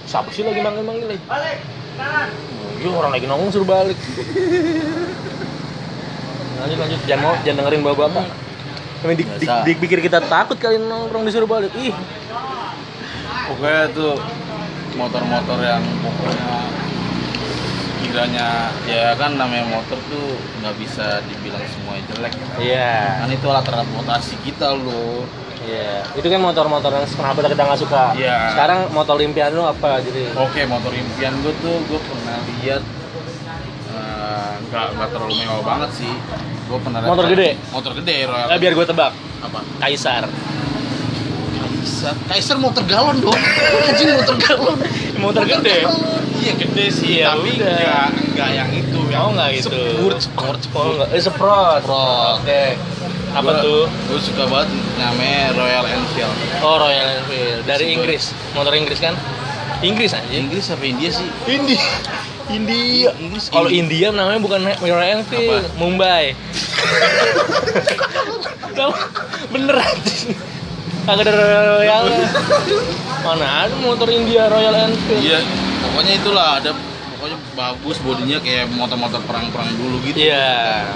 Siapa 0.05 0.29
sih 0.29 0.45
lagi 0.45 0.61
manggil 0.61 0.85
manggil 0.85 1.07
lagi 1.09 1.23
Iya 2.75 2.89
orang 2.93 3.11
lagi 3.17 3.25
nongkrong 3.25 3.49
suruh 3.49 3.65
balik. 3.65 3.97
Lanjut 6.61 6.77
lanjut. 6.77 6.99
Jangan 7.09 7.21
mau 7.25 7.33
jangan 7.41 7.57
dengerin 7.65 7.81
bapak 7.81 7.99
bapak 8.13 8.25
Kami 9.01 9.13
dik- 9.17 9.81
pikir 9.81 9.99
kita 10.01 10.21
takut 10.21 10.57
kali 10.61 10.77
nongkrong 10.77 11.25
disuruh 11.25 11.49
balik. 11.49 11.73
Ih. 11.73 11.95
Pokoknya 13.49 13.89
tuh 13.93 14.13
motor-motor 14.93 15.57
yang 15.61 15.81
pokoknya 16.01 16.45
kiranya 18.09 18.69
ya 18.85 19.13
kan 19.17 19.37
namanya 19.37 19.65
motor 19.69 19.97
tuh 20.09 20.37
nggak 20.61 20.75
bisa 20.77 21.19
dibilang 21.25 21.63
semuanya 21.65 22.03
jelek 22.13 22.33
kan. 22.35 22.55
iya 22.61 23.21
Kan 23.23 23.29
itu 23.31 23.45
alat 23.49 23.65
transportasi 23.65 24.33
kita 24.45 24.73
loh. 24.77 25.25
Iya, 25.65 26.05
itu 26.13 26.27
kan 26.29 26.45
motor-motor 26.45 26.93
yang 26.93 27.09
kenapa 27.09 27.41
kita 27.41 27.63
nggak 27.65 27.81
suka. 27.81 28.13
Iya. 28.13 28.53
Sekarang 28.53 28.79
motor 28.93 29.17
impian 29.17 29.49
lu 29.49 29.65
apa 29.65 29.97
jadi? 29.97 30.29
Oke, 30.37 30.61
motor 30.69 30.93
impian 30.93 31.33
gue 31.41 31.53
tuh 31.57 31.81
gue 31.89 31.99
pernah 32.05 32.37
lihat 32.61 32.85
eh, 33.97 34.51
nggak 34.69 34.87
nggak 34.93 35.09
terlalu 35.09 35.33
mewah 35.41 35.61
banget 35.65 35.89
sih. 36.05 36.13
Gue 36.69 36.77
pernah 36.77 37.01
lihat 37.01 37.09
Motor 37.09 37.25
gede? 37.33 37.49
Motor 37.73 37.91
gede 37.97 38.15
Royal. 38.29 38.45
Nah, 38.45 38.57
biar 38.61 38.73
gue 38.77 38.85
tebak, 38.85 39.11
apa? 39.41 39.59
Kaisar. 39.81 40.29
Kaiser. 41.85 42.15
Kaiser 42.29 42.57
motor 42.57 42.83
galon 42.85 43.17
dong. 43.21 43.33
Anjing 43.89 44.09
motor 44.13 44.35
galon. 44.41 44.77
Motor 45.21 45.43
gede? 45.49 45.85
galon. 45.85 46.24
Iya 46.45 46.53
gede 46.61 46.85
sih, 46.93 47.07
Iya, 47.17 47.33
tapi 47.33 47.57
udah. 47.57 47.73
nggak 47.73 48.07
nggak 48.37 48.49
yang 48.53 48.69
itu. 48.69 48.99
Yang 49.09 49.21
Oh 49.25 49.31
nggak 49.33 49.49
gitu. 49.57 49.69
Sport, 50.21 50.59
sport, 50.61 50.85
Oh 50.85 50.93
nggak, 50.93 51.09
eh 51.09 51.21
Sprot. 51.21 51.81
Sprot. 51.81 52.35
Oke. 52.37 52.63
Apa 53.33 53.51
tuh? 53.59 53.89
Gue 54.05 54.19
suka 54.21 54.45
banget 54.45 54.69
namanya 54.95 55.57
Royal 55.57 55.85
Enfield. 55.89 56.35
Oh 56.61 56.77
Royal 56.77 57.07
Enfield 57.17 57.65
dari. 57.65 57.91
Inggris. 57.91 58.31
Motor 58.53 58.71
Inggris 58.71 59.01
kan? 59.01 59.17
Inggris 59.81 60.13
aja. 60.13 60.29
Inggris 60.29 60.69
apa 60.69 60.85
India 60.85 61.09
sih? 61.09 61.27
India. 61.49 61.81
India. 62.47 63.09
Inggris. 63.17 63.49
Kalau 63.49 63.67
India 63.67 64.13
namanya 64.13 64.37
bukan 64.37 64.61
Royal 64.79 65.19
Enfield, 65.19 65.65
Apa? 65.65 65.81
Mumbai. 65.81 66.37
Tahu? 68.71 68.91
Bener 69.49 69.75
aja. 69.75 70.15
Kagak 71.05 71.25
ada 71.25 71.33
Royal. 71.75 72.03
Mana 73.21 73.65
ada 73.65 73.75
motor 73.77 74.07
India 74.07 74.45
Royal 74.45 74.73
Enfield? 74.85 75.21
Iya, 75.21 75.39
pokoknya 75.91 76.13
itulah 76.17 76.47
ada 76.61 76.71
pokoknya 77.15 77.37
bagus 77.53 77.97
bodinya 78.01 78.37
kayak 78.41 78.69
motor-motor 78.73 79.21
perang-perang 79.25 79.69
dulu 79.77 80.01
gitu. 80.05 80.17
Iya. 80.17 80.89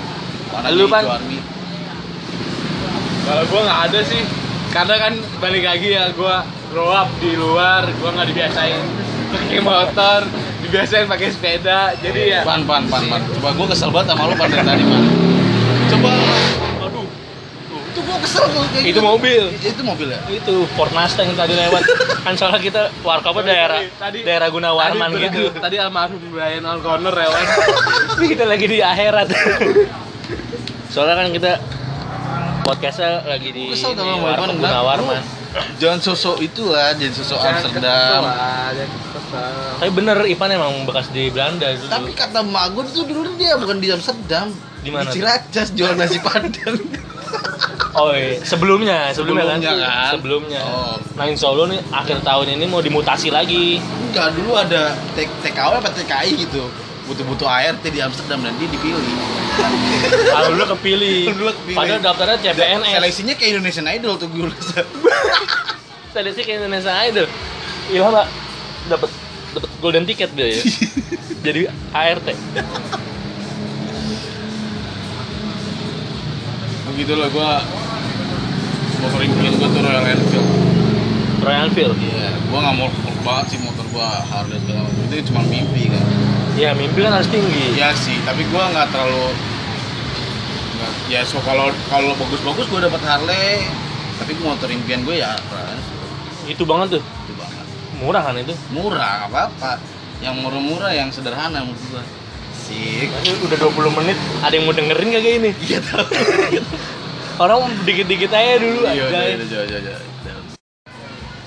Warna 0.50 0.70
Lu, 0.74 0.86
army. 0.90 1.38
Kalau 3.26 3.44
gua 3.50 3.62
nggak 3.66 3.82
ada 3.92 4.00
sih. 4.02 4.24
Karena 4.70 4.96
kan 5.02 5.14
balik 5.42 5.66
lagi 5.66 5.98
ya 5.98 6.14
gua 6.14 6.46
grow 6.70 6.94
up 6.94 7.10
di 7.18 7.34
luar, 7.34 7.90
gua 7.98 8.10
nggak 8.14 8.28
dibiasain 8.30 8.82
pakai 9.30 9.62
motor, 9.62 10.20
dibiasain 10.66 11.06
pakai 11.06 11.30
sepeda. 11.30 11.94
Jadi 12.02 12.34
ya 12.34 12.42
Pan, 12.46 12.66
pan, 12.66 12.86
pan, 12.90 13.06
pan. 13.10 13.22
Coba 13.38 13.50
gue 13.54 13.68
kesel 13.74 13.90
banget 13.94 14.14
sama 14.14 14.30
lu 14.30 14.36
pan 14.38 14.50
dari 14.50 14.66
tadi 14.66 14.84
pan. 14.86 15.04
Itu 18.10 18.18
gue 18.18 18.26
kesel 18.26 18.46
tuh 18.48 18.62
kayak 18.66 18.82
Itu 18.82 18.90
gitu. 18.90 19.00
mobil. 19.02 19.44
Itu 19.54 19.82
mobil 19.86 20.08
ya? 20.10 20.20
Itu 20.28 20.54
Ford 20.74 20.90
Mustang 20.90 21.30
tadi 21.32 21.54
lewat. 21.54 21.84
kan 22.20 22.34
soalnya 22.34 22.58
kita 22.60 22.82
warkopnya 23.00 23.44
daerah 23.46 23.80
Tadi- 23.96 24.26
daerah 24.26 24.48
Gunawarman 24.50 25.10
tadi, 25.12 25.24
gitu. 25.24 25.42
Tadi 25.54 25.76
almarhum 25.78 26.18
Brian 26.28 26.66
O'Connor 26.66 27.14
lewat. 27.14 27.44
Ini 28.18 28.26
kita 28.28 28.44
lagi 28.44 28.66
di 28.66 28.78
akhirat. 28.82 29.28
soalnya 30.90 31.16
kan 31.16 31.28
kita 31.30 31.52
podcastnya 32.62 33.22
lagi 33.24 33.50
di 33.50 33.70
Kesel 33.70 33.94
lu, 33.94 34.06
warkop. 34.20 34.58
Gunawarman. 34.58 35.22
Jangan 35.78 35.98
sosok 36.00 36.42
itu 36.42 36.70
lah, 36.70 36.94
jangan 36.94 37.14
sosok 37.16 37.40
Amsterdam. 37.40 38.22
Tapi 39.80 39.92
bener 39.92 40.18
Ipan 40.26 40.50
emang 40.52 40.86
bekas 40.86 41.10
di 41.10 41.30
Belanda 41.30 41.70
dulu. 41.70 41.90
Tapi 41.90 42.10
kata 42.14 42.42
mak 42.42 42.74
gue 42.74 42.84
tuh 42.88 43.06
dulu 43.06 43.34
dia 43.34 43.54
bukan 43.54 43.78
di 43.78 43.90
Amsterdam. 43.90 44.50
Di 44.80 44.90
mana 44.90 45.10
Di? 45.10 45.18
Ciracas 45.18 45.74
jual 45.74 45.94
nasi 45.94 46.18
padang. 46.20 46.78
Oh 47.98 48.14
iya, 48.14 48.38
sebelumnya, 48.46 49.10
sebelumnya, 49.10 49.58
Sebelumnya 49.58 49.74
kan? 49.74 49.82
kan? 49.82 50.12
Sebelumnya. 50.14 50.62
Oh. 50.62 50.96
Nah, 51.18 51.26
Insya 51.26 51.50
Allah 51.50 51.66
nih 51.74 51.82
akhir 51.90 52.18
tahun 52.22 52.46
ini 52.54 52.66
mau 52.70 52.82
dimutasi 52.86 53.34
lagi. 53.34 53.82
Enggak, 53.82 54.38
dulu 54.38 54.54
ada 54.54 54.94
TKW 55.18 55.72
apa 55.82 55.90
TKI 55.90 56.32
gitu. 56.38 56.70
Butuh-butuh 57.10 57.50
ART 57.50 57.82
di 57.82 57.98
Amsterdam 57.98 58.46
dan 58.46 58.54
dia 58.62 58.70
dipilih. 58.70 59.02
Kalau 60.38 60.54
dulu 60.54 60.78
kepilih. 60.78 61.34
Dulu 61.34 61.50
kepilih. 61.50 61.78
Padahal 61.82 62.02
daftarnya 62.06 62.38
CPNS. 62.38 62.94
Seleksinya 63.02 63.34
kayak 63.34 63.50
Indonesian 63.58 63.88
Idol 63.90 64.14
tuh 64.22 64.30
gue 64.30 64.46
rasa. 64.46 64.86
Seleksi 66.14 66.42
ke 66.46 66.52
Indonesia 66.62 66.94
Idol. 67.10 67.26
Ilham 67.90 68.14
Pak 68.14 68.28
dapat 68.94 69.10
dapat 69.58 69.70
golden 69.82 70.06
ticket 70.06 70.30
dia 70.38 70.54
ya. 70.54 70.62
Jadi 71.46 71.66
ART. 71.90 72.28
Begitu 77.00 77.16
lah 77.16 77.32
gue 77.32 77.52
motor 79.00 79.24
impian 79.24 79.56
gue 79.56 79.68
tuh 79.72 79.80
Royal 79.88 80.04
Enfield. 80.04 80.48
Royal 81.40 81.72
Enfield. 81.72 81.96
Iya, 81.96 82.28
gue 82.36 82.60
nggak 82.60 82.76
mau 82.76 82.92
banget 83.24 83.56
sih 83.56 83.60
motor 83.64 83.88
gue 83.88 84.04
Harley 84.04 84.60
segala 84.60 84.84
macam. 84.84 85.08
Itu 85.08 85.32
cuma 85.32 85.48
mimpi 85.48 85.88
kan. 85.88 86.04
Ya 86.60 86.76
mimpi 86.76 87.00
kan 87.00 87.16
harus 87.16 87.32
tinggi. 87.32 87.80
Iya 87.80 87.96
sih, 87.96 88.20
tapi 88.28 88.44
gue 88.44 88.64
nggak 88.76 88.92
terlalu 88.92 89.32
nggak 90.76 90.92
ya 91.08 91.24
so 91.24 91.40
kalau 91.48 91.72
kalau 91.88 92.12
bagus-bagus 92.20 92.68
gue 92.68 92.80
dapat 92.84 93.00
Harley 93.08 93.64
tapi 94.20 94.36
motor 94.44 94.68
impian 94.68 95.00
gue 95.08 95.24
ya 95.24 95.40
Royal 95.48 95.72
Enfield 95.72 96.52
Itu 96.52 96.64
banget 96.68 97.00
tuh. 97.00 97.04
itu 97.08 97.34
banget 97.40 97.64
Murah 98.04 98.28
kan 98.28 98.36
itu. 98.36 98.52
murah 98.76 99.24
apa-apa 99.32 99.80
yang 100.20 100.36
murah-murah 100.44 100.92
yang 100.92 101.08
sederhana 101.16 101.64
menurut 101.64 101.80
gue 101.96 102.04
Ini 102.70 103.10
udah 103.42 103.58
20 103.58 103.98
menit, 103.98 104.18
ada 104.46 104.54
yang 104.54 104.70
mau 104.70 104.76
dengerin 104.78 105.10
kagak 105.10 105.34
ini? 105.42 105.52
iya 105.66 105.80
tahu 105.82 106.06
Orang 107.44 107.72
dikit-dikit 107.82 108.30
aja 108.30 108.60
dulu 108.60 108.84
iya 108.86 109.10
aja. 109.10 109.20
iya 109.26 109.42
iya 109.42 109.62
iya 109.66 109.80
iya 109.80 109.98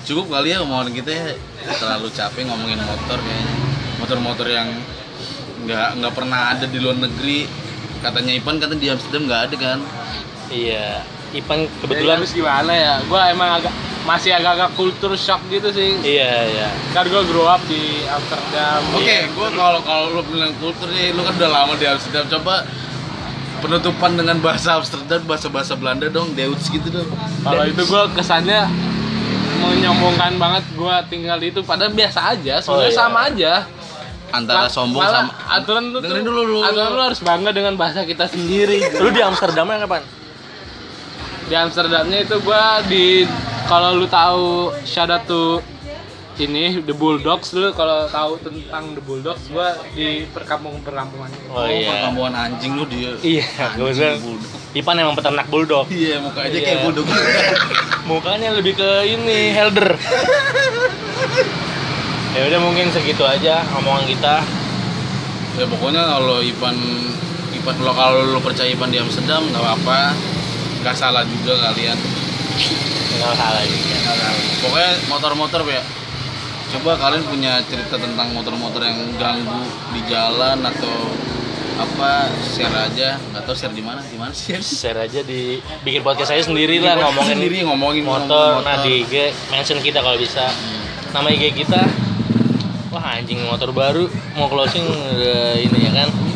cukup 0.03 0.35
kali 0.35 0.51
ya 0.51 0.59
omongan 0.59 0.91
kita 0.91 1.15
ya. 1.15 1.31
terlalu 1.79 2.11
capek 2.11 2.43
ngomongin 2.43 2.75
motor 2.75 3.23
kayaknya 3.23 3.55
motor-motor 4.03 4.47
yang 4.51 4.67
nggak 5.63 5.89
nggak 5.95 6.11
pernah 6.11 6.51
ada 6.51 6.67
di 6.67 6.75
luar 6.75 6.99
negeri 6.99 7.47
katanya 8.03 8.35
Ipan 8.35 8.59
katanya 8.59 8.81
di 8.83 8.89
Amsterdam 8.91 9.23
nggak 9.31 9.41
ada 9.47 9.55
kan 9.55 9.79
Iya. 10.51 11.01
Ipan 11.33 11.65
Kebetulan 11.81 12.17
harus 12.17 12.31
gimana 12.31 12.71
ya? 12.71 12.93
Gua 13.03 13.25
emang 13.27 13.57
agak 13.57 13.73
masih 14.03 14.31
agak-agak 14.31 14.69
kultur 14.73 15.11
shock 15.15 15.41
gitu 15.47 15.69
sih. 15.69 15.97
Iya, 15.99 16.31
iya. 16.45 16.67
Kan 16.91 17.07
gua 17.07 17.23
grow 17.23 17.45
up 17.45 17.63
di 17.65 17.79
Amsterdam. 18.05 18.79
Oke, 18.93 19.01
Iya. 19.03 19.31
gua 19.31 19.49
kalau 19.49 19.79
kalau 19.81 20.05
lu 20.11 20.21
bilang 20.23 20.53
kultur 20.55 20.85
nih, 20.89 21.09
lu 21.09 21.21
kan 21.21 21.33
udah 21.33 21.49
lama 21.51 21.73
di 21.73 21.85
Amsterdam. 21.85 22.29
Coba 22.29 22.61
penutupan 23.59 24.13
dengan 24.13 24.37
bahasa 24.37 24.75
Amsterdam, 24.75 25.23
bahasa 25.23 25.47
bahasa 25.47 25.73
Belanda 25.73 26.05
dong, 26.07 26.31
Deutsch 26.33 26.67
gitu 26.67 26.87
dong. 26.89 27.09
Kalau 27.41 27.63
itu 27.63 27.81
gua 27.83 28.05
kesannya 28.09 28.67
menyombongkan 29.59 30.35
banget 30.35 30.63
gua 30.73 30.99
tinggal 31.03 31.37
di 31.37 31.49
itu 31.49 31.61
padahal 31.61 31.91
biasa 31.91 32.19
aja, 32.29 32.59
sebenarnya 32.59 32.83
Oh, 32.83 32.91
iya. 32.91 32.99
sama 32.99 33.19
aja. 33.25 33.53
antara 34.33 34.65
Ma- 34.65 34.73
sombong 34.73 34.97
malah 34.97 35.29
sama 35.29 35.33
aturan 35.53 35.83
lu 35.85 36.01
dengerin 36.01 36.25
tuh- 36.25 36.33
dulu 36.33 36.41
lu 36.43 36.59
aturan 36.65 36.89
lu 36.91 37.01
harus 37.05 37.21
bangga 37.21 37.53
dengan 37.53 37.77
bahasa 37.77 38.01
kita 38.01 38.25
sendiri 38.25 38.81
Lu 38.97 39.13
di 39.13 39.21
Amsterdamnya 39.21 39.85
kapan? 39.85 40.01
Di 41.43 41.53
Amsterdamnya 41.53 42.19
itu 42.21 42.35
gua 42.39 42.79
di 42.81 43.27
kalau 43.65 43.95
lu 43.95 44.05
tahu 44.05 44.71
out 44.71 45.23
to 45.23 45.59
ini 46.35 46.81
The 46.81 46.91
Bulldogs 46.91 47.53
dulu 47.53 47.69
kalau 47.71 48.09
tahu 48.09 48.41
tentang 48.41 48.97
The 48.97 49.01
Bulldogs 49.01 49.45
gua 49.47 49.77
di 49.93 50.25
perkampungan 50.27 50.81
perkampungannya 50.81 51.39
Oh 51.47 51.61
oh, 51.61 51.67
iya. 51.67 51.93
perkampungan 51.93 52.33
anjing 52.33 52.73
lu 52.73 52.85
dia 52.85 53.13
Iya, 53.21 53.45
gue 53.75 53.89
bilang. 53.91 54.17
Ipan 54.73 54.97
emang 54.97 55.13
peternak 55.13 55.45
bulldog. 55.45 55.85
iya 55.87 56.17
muka 56.17 56.41
aja 56.41 56.51
Iya. 56.51 56.65
kayak 56.65 56.79
bulldog 56.83 57.05
Mukanya 58.09 58.49
lebih 58.51 58.73
ke 58.73 58.89
ini 59.05 59.53
helder. 59.53 59.93
ya 62.33 62.41
udah 62.43 62.59
mungkin 62.59 62.89
segitu 62.89 63.21
aja 63.21 63.61
omongan 63.77 64.09
kita. 64.09 64.41
ya 65.53 65.65
pokoknya 65.69 66.01
kalau 66.01 66.41
Ipan 66.41 66.73
Ipan 67.53 67.75
lo 67.79 67.93
kalau 67.93 68.25
lo 68.25 68.41
percaya 68.41 68.65
Ipan 68.67 68.89
di 68.89 68.97
Amsterdam 68.97 69.45
nggak 69.45 69.61
apa-apa 69.61 69.99
nggak 70.83 70.95
salah 70.99 71.23
juga 71.23 71.55
kalian 71.71 71.95
Nggak 73.13 73.35
salah 73.39 73.63
juga. 73.63 73.97
Pokoknya 74.59 74.91
motor-motor 75.07 75.61
ya. 75.69 75.81
Coba 76.75 76.97
kalian 76.97 77.23
punya 77.29 77.61
cerita 77.69 77.95
tentang 78.01 78.33
motor-motor 78.33 78.81
yang 78.81 78.97
ganggu 79.21 79.63
di 79.93 80.01
jalan 80.09 80.59
atau 80.59 80.95
apa 81.77 82.27
share 82.41 82.73
aja. 82.73 83.15
Nggak 83.31 83.43
tahu 83.45 83.55
share 83.55 83.73
di 83.73 83.83
mana 83.85 84.01
di 84.01 84.17
mana 84.17 84.33
sih? 84.33 84.57
Share 84.57 85.05
aja 85.07 85.21
di 85.21 85.61
bikin 85.85 86.01
podcast 86.01 86.33
saya 86.33 86.41
sendiri 86.41 86.81
lah 86.81 86.97
ngomongin 86.99 87.37
sendiri 87.37 87.57
ngomongin 87.63 88.03
motor, 88.03 88.61
ngomongin 88.61 88.67
nah 88.67 88.77
di 88.81 89.05
IG 89.05 89.13
mention 89.53 89.79
kita 89.79 90.01
kalau 90.01 90.17
bisa. 90.17 90.49
Nama 91.13 91.27
IG 91.31 91.43
kita. 91.63 91.81
Wah 92.89 93.17
anjing 93.17 93.41
motor 93.45 93.69
baru. 93.73 94.09
Mau 94.37 94.49
closing 94.49 94.85
udah 94.85 95.57
ini 95.57 95.82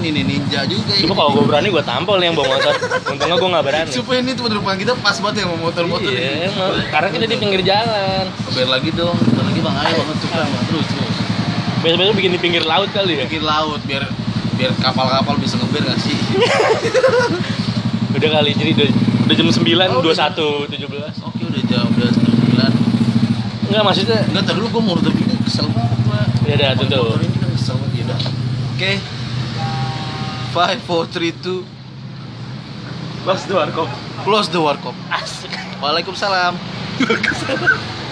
ya 0.08 0.16
kan 0.16 0.16
ini 0.16 0.16
nih 0.24 0.24
ninja 0.40 0.60
juga 0.64 0.92
ya. 0.96 1.04
cuma 1.04 1.14
kalau 1.14 1.30
gue 1.36 1.44
berani 1.44 1.68
gue 1.68 1.84
tampol 1.84 2.18
yang 2.18 2.32
bawa 2.32 2.48
motor 2.56 2.74
untungnya 3.12 3.36
gue 3.36 3.50
nggak 3.52 3.66
berani 3.68 3.90
supaya 3.92 4.18
ini 4.24 4.32
tuh 4.34 4.48
depan 4.48 4.76
kita 4.80 4.94
pas 5.04 5.20
banget 5.20 5.44
ya 5.44 5.46
mau 5.52 5.60
motor-motor 5.60 6.08
iya 6.08 6.32
ini. 6.32 6.48
emang. 6.48 6.72
karena 6.88 7.08
kita 7.12 7.26
di 7.28 7.38
pinggir 7.38 7.62
jalan 7.62 8.26
Biar 8.48 8.70
lagi 8.72 8.90
dong, 8.96 9.16
biar 9.20 9.46
lagi 9.46 9.60
bang 9.60 9.76
ayo 9.76 9.94
banget 10.00 10.16
tuh 10.18 10.30
Bang. 10.32 10.50
terus 10.72 10.86
terus. 10.88 11.16
besok-besok 11.84 12.16
bikin 12.16 12.32
di 12.32 12.40
pinggir 12.40 12.64
laut 12.64 12.90
kali 12.90 13.20
ya 13.20 13.28
Bikin 13.28 13.44
laut 13.46 13.82
biar 13.86 14.04
biar 14.58 14.74
kapal-kapal 14.82 15.38
bisa 15.38 15.54
ngeber 15.62 15.86
gak 15.86 16.02
sih? 16.02 16.18
udah 18.18 18.30
kali 18.34 18.50
jadi 18.58 18.74
udah, 18.74 18.90
udah 19.30 19.36
jam 19.38 19.46
9 19.46 19.62
Oh, 19.94 20.02
21 20.02 20.74
17 20.74 21.22
Oke 21.22 21.42
udah 21.46 21.62
jam 21.70 21.86
udah 21.86 22.10
sembilan. 22.10 22.72
enggak 23.70 23.84
maksudnya 23.86 24.26
Enggak 24.34 24.58
dulu 24.58 24.66
gue 24.74 24.82
mau 24.82 24.98
udah 24.98 25.14
bikin 25.14 25.38
kesel 25.46 25.70
banget 25.70 25.94
ya 26.48 26.56
udah 26.58 26.70
tutup 26.82 26.98
Motor 27.06 27.20
ini 27.22 27.38
kan 27.38 27.50
kesel 27.54 27.76
banget 27.78 27.94
ya 27.94 28.04
udah. 28.10 28.20
Oke. 28.74 28.92
Five, 30.58 30.82
four, 30.90 31.06
three, 31.06 31.32
two. 31.44 31.66
close 33.24 33.46
the 33.46 33.54
warkop 33.54 33.90
Close 34.26 34.50
the 34.50 34.58
warkop. 34.58 34.96
asik 35.14 35.54
Waalaikumsalam. 35.82 36.58